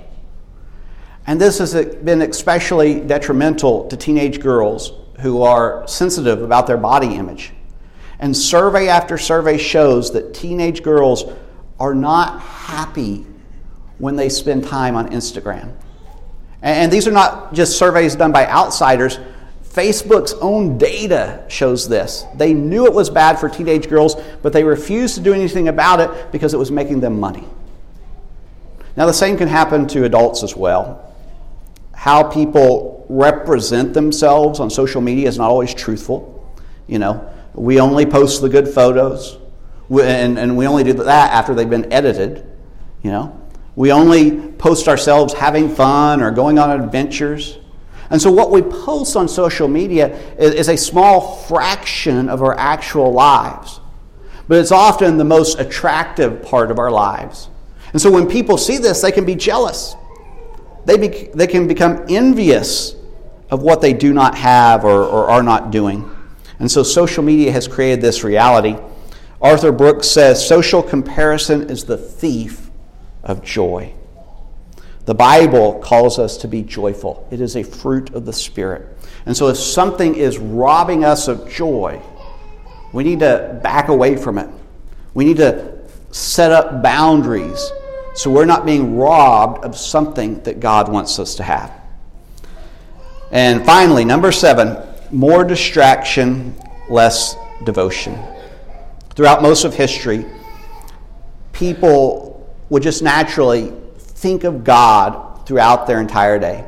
And 1.26 1.40
this 1.40 1.58
has 1.58 1.74
been 1.74 2.22
especially 2.22 3.00
detrimental 3.00 3.88
to 3.88 3.96
teenage 3.96 4.38
girls 4.38 4.92
who 5.18 5.42
are 5.42 5.84
sensitive 5.88 6.42
about 6.42 6.68
their 6.68 6.76
body 6.76 7.16
image. 7.16 7.54
And 8.20 8.36
survey 8.36 8.86
after 8.86 9.18
survey 9.18 9.58
shows 9.58 10.12
that 10.12 10.32
teenage 10.32 10.84
girls 10.84 11.24
are 11.80 11.92
not 11.92 12.40
happy 12.40 13.26
when 13.98 14.16
they 14.16 14.28
spend 14.28 14.64
time 14.64 14.96
on 14.96 15.10
Instagram. 15.10 15.72
And 16.62 16.90
these 16.92 17.06
are 17.06 17.12
not 17.12 17.54
just 17.54 17.78
surveys 17.78 18.16
done 18.16 18.32
by 18.32 18.46
outsiders. 18.46 19.18
Facebook's 19.64 20.32
own 20.34 20.78
data 20.78 21.44
shows 21.48 21.88
this. 21.88 22.24
They 22.34 22.52
knew 22.52 22.86
it 22.86 22.92
was 22.92 23.10
bad 23.10 23.38
for 23.38 23.48
teenage 23.48 23.88
girls, 23.88 24.16
but 24.42 24.52
they 24.52 24.64
refused 24.64 25.14
to 25.16 25.20
do 25.20 25.32
anything 25.32 25.68
about 25.68 26.00
it 26.00 26.32
because 26.32 26.54
it 26.54 26.56
was 26.56 26.70
making 26.70 27.00
them 27.00 27.20
money. 27.20 27.44
Now, 28.96 29.06
the 29.06 29.12
same 29.12 29.36
can 29.36 29.46
happen 29.46 29.86
to 29.88 30.04
adults 30.04 30.42
as 30.42 30.56
well. 30.56 31.14
How 31.94 32.24
people 32.24 33.06
represent 33.08 33.94
themselves 33.94 34.58
on 34.58 34.70
social 34.70 35.00
media 35.00 35.28
is 35.28 35.38
not 35.38 35.50
always 35.50 35.72
truthful. 35.72 36.34
You 36.88 36.98
know, 36.98 37.32
we 37.54 37.78
only 37.78 38.06
post 38.06 38.42
the 38.42 38.48
good 38.48 38.66
photos, 38.66 39.38
and, 39.90 40.38
and 40.38 40.56
we 40.56 40.66
only 40.66 40.82
do 40.82 40.94
that 40.94 41.32
after 41.32 41.54
they've 41.54 41.70
been 41.70 41.92
edited. 41.92 42.44
You 43.02 43.12
know, 43.12 43.47
we 43.78 43.92
only 43.92 44.32
post 44.32 44.88
ourselves 44.88 45.32
having 45.32 45.72
fun 45.72 46.20
or 46.20 46.32
going 46.32 46.58
on 46.58 46.80
adventures. 46.80 47.58
And 48.10 48.20
so, 48.20 48.28
what 48.28 48.50
we 48.50 48.60
post 48.60 49.14
on 49.14 49.28
social 49.28 49.68
media 49.68 50.16
is, 50.36 50.54
is, 50.54 50.68
a 50.68 50.76
small 50.76 51.36
fraction 51.44 52.28
of 52.28 52.42
our 52.42 52.58
actual 52.58 53.12
lives, 53.12 53.78
but 54.48 54.58
it's 54.58 54.72
often 54.72 55.16
the 55.16 55.24
most 55.24 55.60
attractive 55.60 56.42
part 56.42 56.72
of 56.72 56.80
our 56.80 56.90
lives. 56.90 57.50
And 57.92 58.02
so, 58.02 58.10
when 58.10 58.26
people 58.26 58.58
see 58.58 58.78
this, 58.78 59.00
they 59.00 59.12
can 59.12 59.24
be 59.24 59.36
jealous. 59.36 59.94
They, 60.84 60.98
be, 60.98 61.28
they 61.32 61.46
can 61.46 61.68
become 61.68 62.04
envious 62.08 62.96
of 63.48 63.62
what 63.62 63.80
they 63.80 63.92
do 63.92 64.12
not 64.12 64.34
have 64.34 64.84
or, 64.84 65.04
or 65.04 65.30
are 65.30 65.44
not 65.44 65.70
doing. 65.70 66.10
And 66.58 66.68
so, 66.68 66.82
social 66.82 67.22
media 67.22 67.52
has 67.52 67.68
created 67.68 68.00
this 68.00 68.24
reality. 68.24 68.76
Arthur 69.40 69.70
Brooks 69.70 70.08
says 70.08 70.44
social 70.44 70.82
comparison 70.82 71.70
is 71.70 71.84
the 71.84 71.96
thief 71.96 72.67
of 73.28 73.44
joy. 73.44 73.92
The 75.04 75.14
Bible 75.14 75.80
calls 75.80 76.18
us 76.18 76.36
to 76.38 76.48
be 76.48 76.62
joyful, 76.62 77.26
it 77.30 77.40
is 77.40 77.56
a 77.56 77.62
fruit 77.62 78.12
of 78.14 78.26
the 78.26 78.32
Spirit. 78.32 78.86
And 79.24 79.36
so, 79.36 79.48
if 79.48 79.56
something 79.56 80.14
is 80.14 80.38
robbing 80.38 81.04
us 81.04 81.28
of 81.28 81.48
joy, 81.48 82.02
we 82.92 83.04
need 83.04 83.20
to 83.20 83.60
back 83.62 83.88
away 83.88 84.16
from 84.16 84.38
it. 84.38 84.48
We 85.14 85.24
need 85.24 85.36
to 85.38 85.78
set 86.10 86.52
up 86.52 86.82
boundaries 86.82 87.70
so 88.14 88.30
we're 88.30 88.46
not 88.46 88.66
being 88.66 88.96
robbed 88.96 89.64
of 89.64 89.76
something 89.76 90.42
that 90.42 90.58
God 90.58 90.90
wants 90.90 91.20
us 91.20 91.36
to 91.36 91.44
have. 91.44 91.72
And 93.30 93.64
finally, 93.64 94.04
number 94.04 94.32
seven 94.32 94.76
more 95.10 95.44
distraction, 95.44 96.54
less 96.90 97.36
devotion. 97.64 98.18
Throughout 99.14 99.40
most 99.40 99.64
of 99.64 99.74
history, 99.74 100.26
people 101.52 102.27
would 102.70 102.82
just 102.82 103.02
naturally 103.02 103.72
think 103.98 104.44
of 104.44 104.64
God 104.64 105.46
throughout 105.46 105.86
their 105.86 106.00
entire 106.00 106.38
day. 106.38 106.64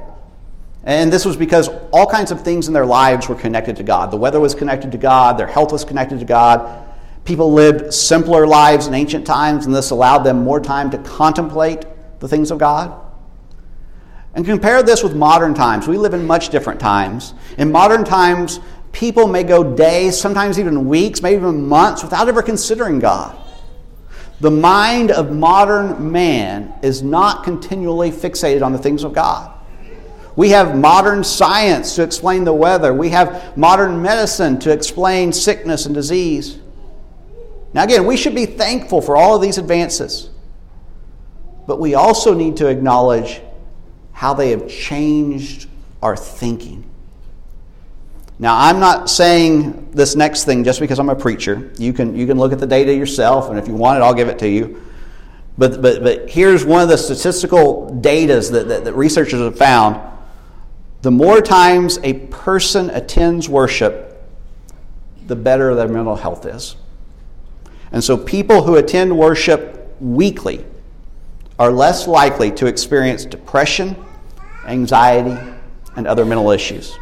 And 0.85 1.13
this 1.13 1.25
was 1.25 1.37
because 1.37 1.69
all 1.93 2.07
kinds 2.07 2.31
of 2.31 2.43
things 2.43 2.69
in 2.69 2.73
their 2.73 2.87
lives 2.87 3.29
were 3.29 3.35
connected 3.35 3.77
to 3.77 3.83
God. 3.83 4.11
The 4.11 4.17
weather 4.17 4.41
was 4.41 4.55
connected 4.55 4.93
to 4.93 4.99
God, 4.99 5.39
their 5.39 5.47
health 5.47 5.73
was 5.73 5.85
connected 5.85 6.19
to 6.21 6.25
God. 6.25 6.87
People 7.25 7.53
lived 7.53 7.93
simpler 7.93 8.47
lives 8.47 8.87
in 8.87 8.95
ancient 8.95 9.27
times, 9.27 9.67
and 9.67 9.75
this 9.75 9.91
allowed 9.91 10.21
them 10.21 10.43
more 10.43 10.59
time 10.59 10.91
to 10.91 10.99
contemplate 10.99 11.85
the 12.19 12.27
things 12.27 12.51
of 12.51 12.59
God. 12.59 12.99
And 14.35 14.47
compare 14.47 14.83
this 14.83 15.03
with 15.03 15.15
modern 15.15 15.55
times. 15.55 15.87
We 15.87 15.99
live 15.99 16.15
in 16.15 16.27
much 16.27 16.49
different 16.49 16.81
times. 16.81 17.35
In 17.59 17.71
modern 17.71 18.05
times, 18.05 18.61
People 18.93 19.29
may 19.29 19.45
go 19.45 19.77
days, 19.77 20.21
sometimes 20.21 20.59
even 20.59 20.89
weeks, 20.89 21.23
maybe 21.23 21.37
even 21.37 21.67
months 21.67 22.03
without 22.03 22.29
ever 22.29 22.43
considering 22.43 22.99
God. 22.99 23.37
The 24.41 24.51
mind 24.51 25.11
of 25.11 25.33
modern 25.33 26.11
man 26.11 26.75
is 26.83 27.03
not 27.03 27.45
continually 27.45 28.11
fixated 28.11 28.63
on 28.63 28.73
the 28.73 28.79
things 28.79 29.05
of 29.05 29.13
God. 29.13 29.53
We 30.35 30.51
have 30.51 30.77
modern 30.77 31.23
science 31.25 31.95
to 31.97 32.03
explain 32.03 32.45
the 32.45 32.53
weather. 32.55 32.95
We 32.95 33.11
have 33.11 33.57
modern 33.57 34.01
medicine 34.01 34.59
to 34.61 34.73
explain 34.73 35.33
sickness 35.33 35.85
and 35.85 35.95
disease. 35.95 36.59
Now, 37.75 37.85
again, 37.85 38.07
we 38.07 38.17
should 38.17 38.35
be 38.35 38.47
thankful 38.47 39.03
for 39.03 39.17
all 39.17 39.37
of 39.37 39.43
these 39.43 39.59
advances. 39.59 40.31
But 41.67 41.79
we 41.79 41.95
also 41.95 42.33
need 42.33 42.57
to 42.57 42.69
acknowledge 42.69 43.43
how 44.13 44.35
they 44.35 44.51
have 44.51 44.69
changed 44.69 45.69
our 46.03 46.17
thinking. 46.17 46.90
Now, 48.41 48.57
I'm 48.57 48.81
not 48.81 49.11
saying 49.11 49.91
this 49.91 50.17
next 50.17 50.45
thing 50.45 50.65
just 50.65 50.81
because 50.81 50.99
I'm 50.99 51.11
a 51.11 51.15
preacher. 51.15 51.71
You 51.77 51.93
can, 51.93 52.17
you 52.17 52.27
can 52.27 52.39
look 52.39 52.55
at 52.55 52.59
the 52.59 52.67
data 52.67 52.95
yourself, 52.95 53.51
and 53.51 53.59
if 53.59 53.69
you 53.69 53.75
want 53.75 53.99
it, 53.99 54.03
I'll 54.03 54.15
give 54.15 54.29
it 54.29 54.39
to 54.39 54.49
you. 54.49 54.83
But, 55.59 55.83
but, 55.83 56.03
but 56.03 56.31
here's 56.31 56.65
one 56.65 56.81
of 56.81 56.89
the 56.89 56.97
statistical 56.97 57.95
data 58.01 58.41
that, 58.41 58.67
that, 58.69 58.85
that 58.85 58.95
researchers 58.95 59.41
have 59.41 59.59
found. 59.59 60.01
The 61.03 61.11
more 61.11 61.43
times 61.43 61.99
a 62.03 62.15
person 62.15 62.89
attends 62.89 63.47
worship, 63.47 64.27
the 65.27 65.37
better 65.37 65.75
their 65.75 65.89
mental 65.89 66.17
health 66.17 66.47
is. 66.47 66.77
And 67.93 68.03
so 68.03 68.17
people 68.17 68.63
who 68.63 68.77
attend 68.77 69.15
worship 69.19 69.95
weekly 70.01 70.65
are 71.59 71.71
less 71.71 72.09
likely 72.09 72.51
to 72.53 72.65
experience 72.65 73.27
depression, 73.27 74.03
anxiety, 74.65 75.39
and 75.95 76.07
other 76.07 76.25
mental 76.25 76.51
issues. 76.51 76.97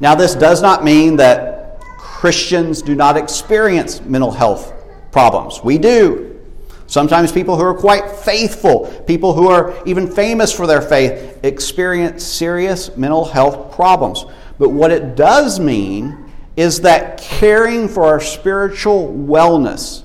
Now, 0.00 0.14
this 0.14 0.34
does 0.34 0.60
not 0.62 0.84
mean 0.84 1.16
that 1.16 1.80
Christians 1.80 2.82
do 2.82 2.94
not 2.94 3.16
experience 3.16 4.00
mental 4.02 4.30
health 4.30 4.72
problems. 5.12 5.62
We 5.62 5.78
do. 5.78 6.40
Sometimes 6.86 7.32
people 7.32 7.56
who 7.56 7.62
are 7.62 7.74
quite 7.74 8.08
faithful, 8.10 8.86
people 9.06 9.32
who 9.32 9.48
are 9.48 9.74
even 9.86 10.06
famous 10.06 10.52
for 10.52 10.66
their 10.66 10.80
faith, 10.80 11.40
experience 11.44 12.24
serious 12.24 12.96
mental 12.96 13.24
health 13.24 13.74
problems. 13.74 14.24
But 14.58 14.70
what 14.70 14.90
it 14.90 15.16
does 15.16 15.58
mean 15.58 16.32
is 16.56 16.80
that 16.82 17.18
caring 17.18 17.88
for 17.88 18.04
our 18.04 18.20
spiritual 18.20 19.12
wellness 19.12 20.04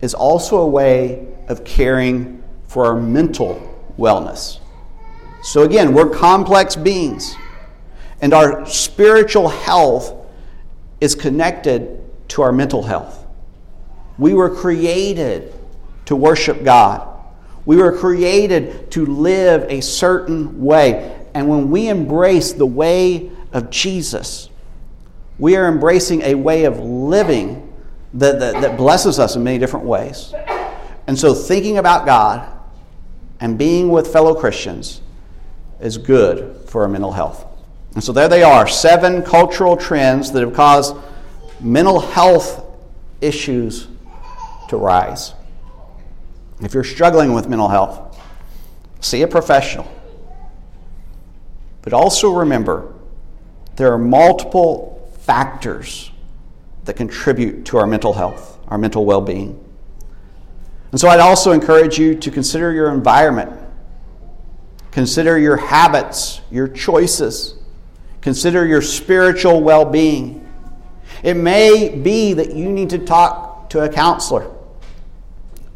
is 0.00 0.14
also 0.14 0.58
a 0.58 0.66
way 0.66 1.26
of 1.48 1.64
caring 1.64 2.42
for 2.66 2.86
our 2.86 3.00
mental 3.00 3.60
wellness. 3.98 4.58
So, 5.42 5.62
again, 5.62 5.94
we're 5.94 6.10
complex 6.10 6.74
beings. 6.74 7.36
And 8.20 8.32
our 8.32 8.66
spiritual 8.66 9.48
health 9.48 10.14
is 11.00 11.14
connected 11.14 12.00
to 12.28 12.42
our 12.42 12.52
mental 12.52 12.82
health. 12.82 13.26
We 14.18 14.34
were 14.34 14.54
created 14.54 15.52
to 16.06 16.16
worship 16.16 16.64
God. 16.64 17.10
We 17.66 17.76
were 17.76 17.96
created 17.96 18.90
to 18.92 19.06
live 19.06 19.66
a 19.68 19.80
certain 19.80 20.62
way. 20.62 21.26
And 21.34 21.48
when 21.48 21.70
we 21.70 21.88
embrace 21.88 22.52
the 22.52 22.66
way 22.66 23.30
of 23.52 23.70
Jesus, 23.70 24.50
we 25.38 25.56
are 25.56 25.66
embracing 25.66 26.22
a 26.22 26.34
way 26.34 26.64
of 26.64 26.78
living 26.78 27.72
that, 28.14 28.38
that, 28.38 28.60
that 28.60 28.76
blesses 28.76 29.18
us 29.18 29.34
in 29.34 29.42
many 29.42 29.58
different 29.58 29.86
ways. 29.86 30.32
And 31.06 31.18
so, 31.18 31.34
thinking 31.34 31.78
about 31.78 32.06
God 32.06 32.48
and 33.40 33.58
being 33.58 33.88
with 33.88 34.12
fellow 34.12 34.34
Christians 34.34 35.00
is 35.80 35.98
good 35.98 36.68
for 36.68 36.82
our 36.82 36.88
mental 36.88 37.12
health. 37.12 37.44
And 37.94 38.02
so 38.02 38.12
there 38.12 38.28
they 38.28 38.42
are 38.42 38.66
seven 38.66 39.22
cultural 39.22 39.76
trends 39.76 40.32
that 40.32 40.40
have 40.40 40.54
caused 40.54 40.96
mental 41.60 42.00
health 42.00 42.64
issues 43.20 43.86
to 44.68 44.76
rise. 44.76 45.34
If 46.60 46.74
you're 46.74 46.84
struggling 46.84 47.32
with 47.32 47.48
mental 47.48 47.68
health, 47.68 48.18
see 49.00 49.22
a 49.22 49.28
professional. 49.28 49.90
But 51.82 51.92
also 51.92 52.32
remember, 52.32 52.94
there 53.76 53.92
are 53.92 53.98
multiple 53.98 55.12
factors 55.20 56.10
that 56.84 56.94
contribute 56.94 57.64
to 57.66 57.78
our 57.78 57.86
mental 57.86 58.12
health, 58.12 58.58
our 58.68 58.78
mental 58.78 59.04
well 59.04 59.20
being. 59.20 59.60
And 60.90 61.00
so 61.00 61.08
I'd 61.08 61.20
also 61.20 61.52
encourage 61.52 61.98
you 61.98 62.14
to 62.14 62.30
consider 62.30 62.72
your 62.72 62.92
environment, 62.92 63.50
consider 64.92 65.38
your 65.38 65.56
habits, 65.56 66.40
your 66.50 66.68
choices. 66.68 67.56
Consider 68.24 68.66
your 68.66 68.80
spiritual 68.80 69.60
well 69.60 69.84
being. 69.84 70.48
It 71.22 71.34
may 71.34 71.90
be 71.90 72.32
that 72.32 72.56
you 72.56 72.72
need 72.72 72.88
to 72.88 72.98
talk 72.98 73.68
to 73.68 73.82
a 73.84 73.88
counselor, 73.88 74.50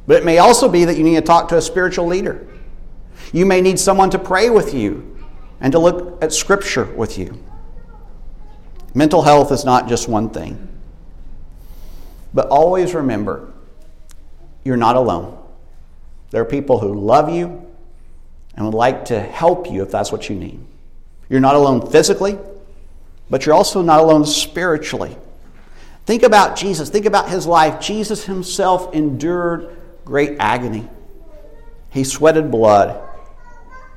but 0.07 0.17
it 0.17 0.25
may 0.25 0.39
also 0.39 0.67
be 0.67 0.87
that 0.87 0.97
you 0.97 1.05
need 1.05 1.17
to 1.17 1.21
talk 1.21 1.51
to 1.51 1.59
a 1.59 1.61
spiritual 1.61 2.07
leader. 2.07 2.49
You 3.35 3.45
may 3.45 3.61
need 3.61 3.79
someone 3.79 4.09
to 4.09 4.19
pray 4.19 4.49
with 4.49 4.73
you 4.73 5.19
and 5.61 5.73
to 5.73 5.79
look 5.79 6.25
at 6.25 6.33
Scripture 6.33 6.87
with 6.87 7.19
you. 7.19 7.39
Mental 8.95 9.21
health 9.21 9.53
is 9.53 9.67
not 9.67 9.87
just 9.87 10.09
one 10.09 10.31
thing. 10.31 10.71
But 12.33 12.49
always 12.49 12.95
remember, 12.95 13.53
you're 14.65 14.79
not 14.79 14.97
alone. 14.97 15.39
There 16.31 16.41
are 16.41 16.47
people 16.47 16.79
who 16.79 16.99
love 16.99 17.29
you 17.29 17.71
and 18.55 18.65
would 18.65 18.75
like 18.75 19.05
to 19.07 19.21
help 19.21 19.71
you 19.71 19.83
if 19.83 19.91
that's 19.91 20.11
what 20.11 20.31
you 20.31 20.35
need. 20.35 20.65
You're 21.29 21.41
not 21.41 21.55
alone 21.55 21.91
physically, 21.91 22.39
but 23.29 23.45
you're 23.45 23.55
also 23.55 23.83
not 23.83 24.01
alone 24.01 24.25
spiritually. 24.25 25.17
Think 26.07 26.23
about 26.23 26.57
Jesus. 26.57 26.89
Think 26.89 27.05
about 27.05 27.29
his 27.29 27.47
life. 27.47 27.81
Jesus 27.81 28.25
himself 28.25 28.95
endured 28.95 29.77
great 30.05 30.37
agony, 30.41 30.89
he 31.91 32.03
sweated 32.03 32.51
blood. 32.51 33.05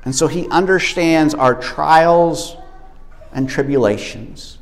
And 0.04 0.14
so 0.14 0.26
he 0.26 0.48
understands 0.48 1.32
our 1.32 1.54
trials 1.54 2.56
and 3.32 3.48
tribulations. 3.48 4.58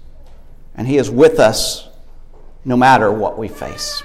And 0.77 0.87
he 0.87 0.99
is 0.99 1.11
with 1.11 1.41
us 1.41 1.89
no 2.65 2.77
matter 2.77 3.11
what 3.11 3.39
we 3.39 3.49
face. 3.49 4.03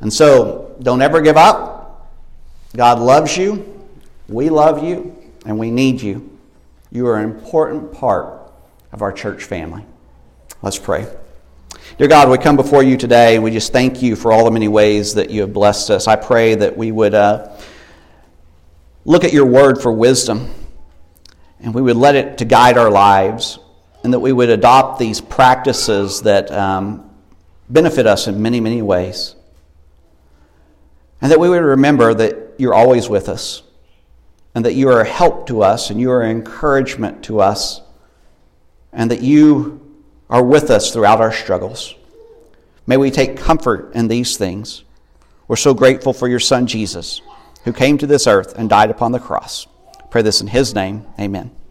And 0.00 0.12
so 0.12 0.76
don't 0.80 1.02
ever 1.02 1.20
give 1.20 1.36
up. 1.36 2.14
God 2.76 3.00
loves 3.00 3.36
you. 3.36 3.82
We 4.28 4.50
love 4.50 4.84
you. 4.84 5.16
And 5.46 5.58
we 5.58 5.70
need 5.70 6.00
you. 6.00 6.37
You 6.90 7.06
are 7.08 7.18
an 7.18 7.24
important 7.24 7.92
part 7.92 8.50
of 8.92 9.02
our 9.02 9.12
church 9.12 9.44
family. 9.44 9.84
Let's 10.62 10.78
pray. 10.78 11.06
Dear 11.98 12.08
God, 12.08 12.30
we 12.30 12.38
come 12.38 12.56
before 12.56 12.82
you 12.82 12.96
today 12.96 13.34
and 13.34 13.44
we 13.44 13.50
just 13.50 13.72
thank 13.72 14.00
you 14.00 14.16
for 14.16 14.32
all 14.32 14.44
the 14.46 14.50
many 14.50 14.68
ways 14.68 15.14
that 15.14 15.30
you 15.30 15.42
have 15.42 15.52
blessed 15.52 15.90
us. 15.90 16.08
I 16.08 16.16
pray 16.16 16.54
that 16.54 16.76
we 16.76 16.90
would 16.90 17.14
uh, 17.14 17.56
look 19.04 19.24
at 19.24 19.32
your 19.34 19.44
word 19.44 19.82
for 19.82 19.92
wisdom 19.92 20.48
and 21.60 21.74
we 21.74 21.82
would 21.82 21.96
let 21.96 22.14
it 22.14 22.38
to 22.38 22.46
guide 22.46 22.78
our 22.78 22.90
lives 22.90 23.58
and 24.02 24.12
that 24.14 24.20
we 24.20 24.32
would 24.32 24.48
adopt 24.48 24.98
these 24.98 25.20
practices 25.20 26.22
that 26.22 26.50
um, 26.50 27.10
benefit 27.68 28.06
us 28.06 28.28
in 28.28 28.40
many, 28.40 28.60
many 28.60 28.80
ways. 28.80 29.34
And 31.20 31.30
that 31.32 31.40
we 31.40 31.50
would 31.50 31.62
remember 31.62 32.14
that 32.14 32.54
you're 32.58 32.74
always 32.74 33.08
with 33.08 33.28
us 33.28 33.62
and 34.58 34.64
that 34.64 34.74
you 34.74 34.88
are 34.88 35.02
a 35.02 35.08
help 35.08 35.46
to 35.46 35.62
us 35.62 35.88
and 35.88 36.00
you 36.00 36.10
are 36.10 36.20
an 36.20 36.32
encouragement 36.32 37.22
to 37.22 37.38
us, 37.38 37.80
and 38.92 39.08
that 39.08 39.22
you 39.22 39.80
are 40.28 40.42
with 40.42 40.68
us 40.68 40.92
throughout 40.92 41.20
our 41.20 41.32
struggles. 41.32 41.94
May 42.84 42.96
we 42.96 43.12
take 43.12 43.36
comfort 43.36 43.94
in 43.94 44.08
these 44.08 44.36
things. 44.36 44.82
We're 45.46 45.54
so 45.54 45.74
grateful 45.74 46.12
for 46.12 46.26
your 46.26 46.40
Son, 46.40 46.66
Jesus, 46.66 47.20
who 47.62 47.72
came 47.72 47.98
to 47.98 48.06
this 48.08 48.26
earth 48.26 48.58
and 48.58 48.68
died 48.68 48.90
upon 48.90 49.12
the 49.12 49.20
cross. 49.20 49.68
Pray 50.10 50.22
this 50.22 50.40
in 50.40 50.48
his 50.48 50.74
name. 50.74 51.06
Amen. 51.20 51.52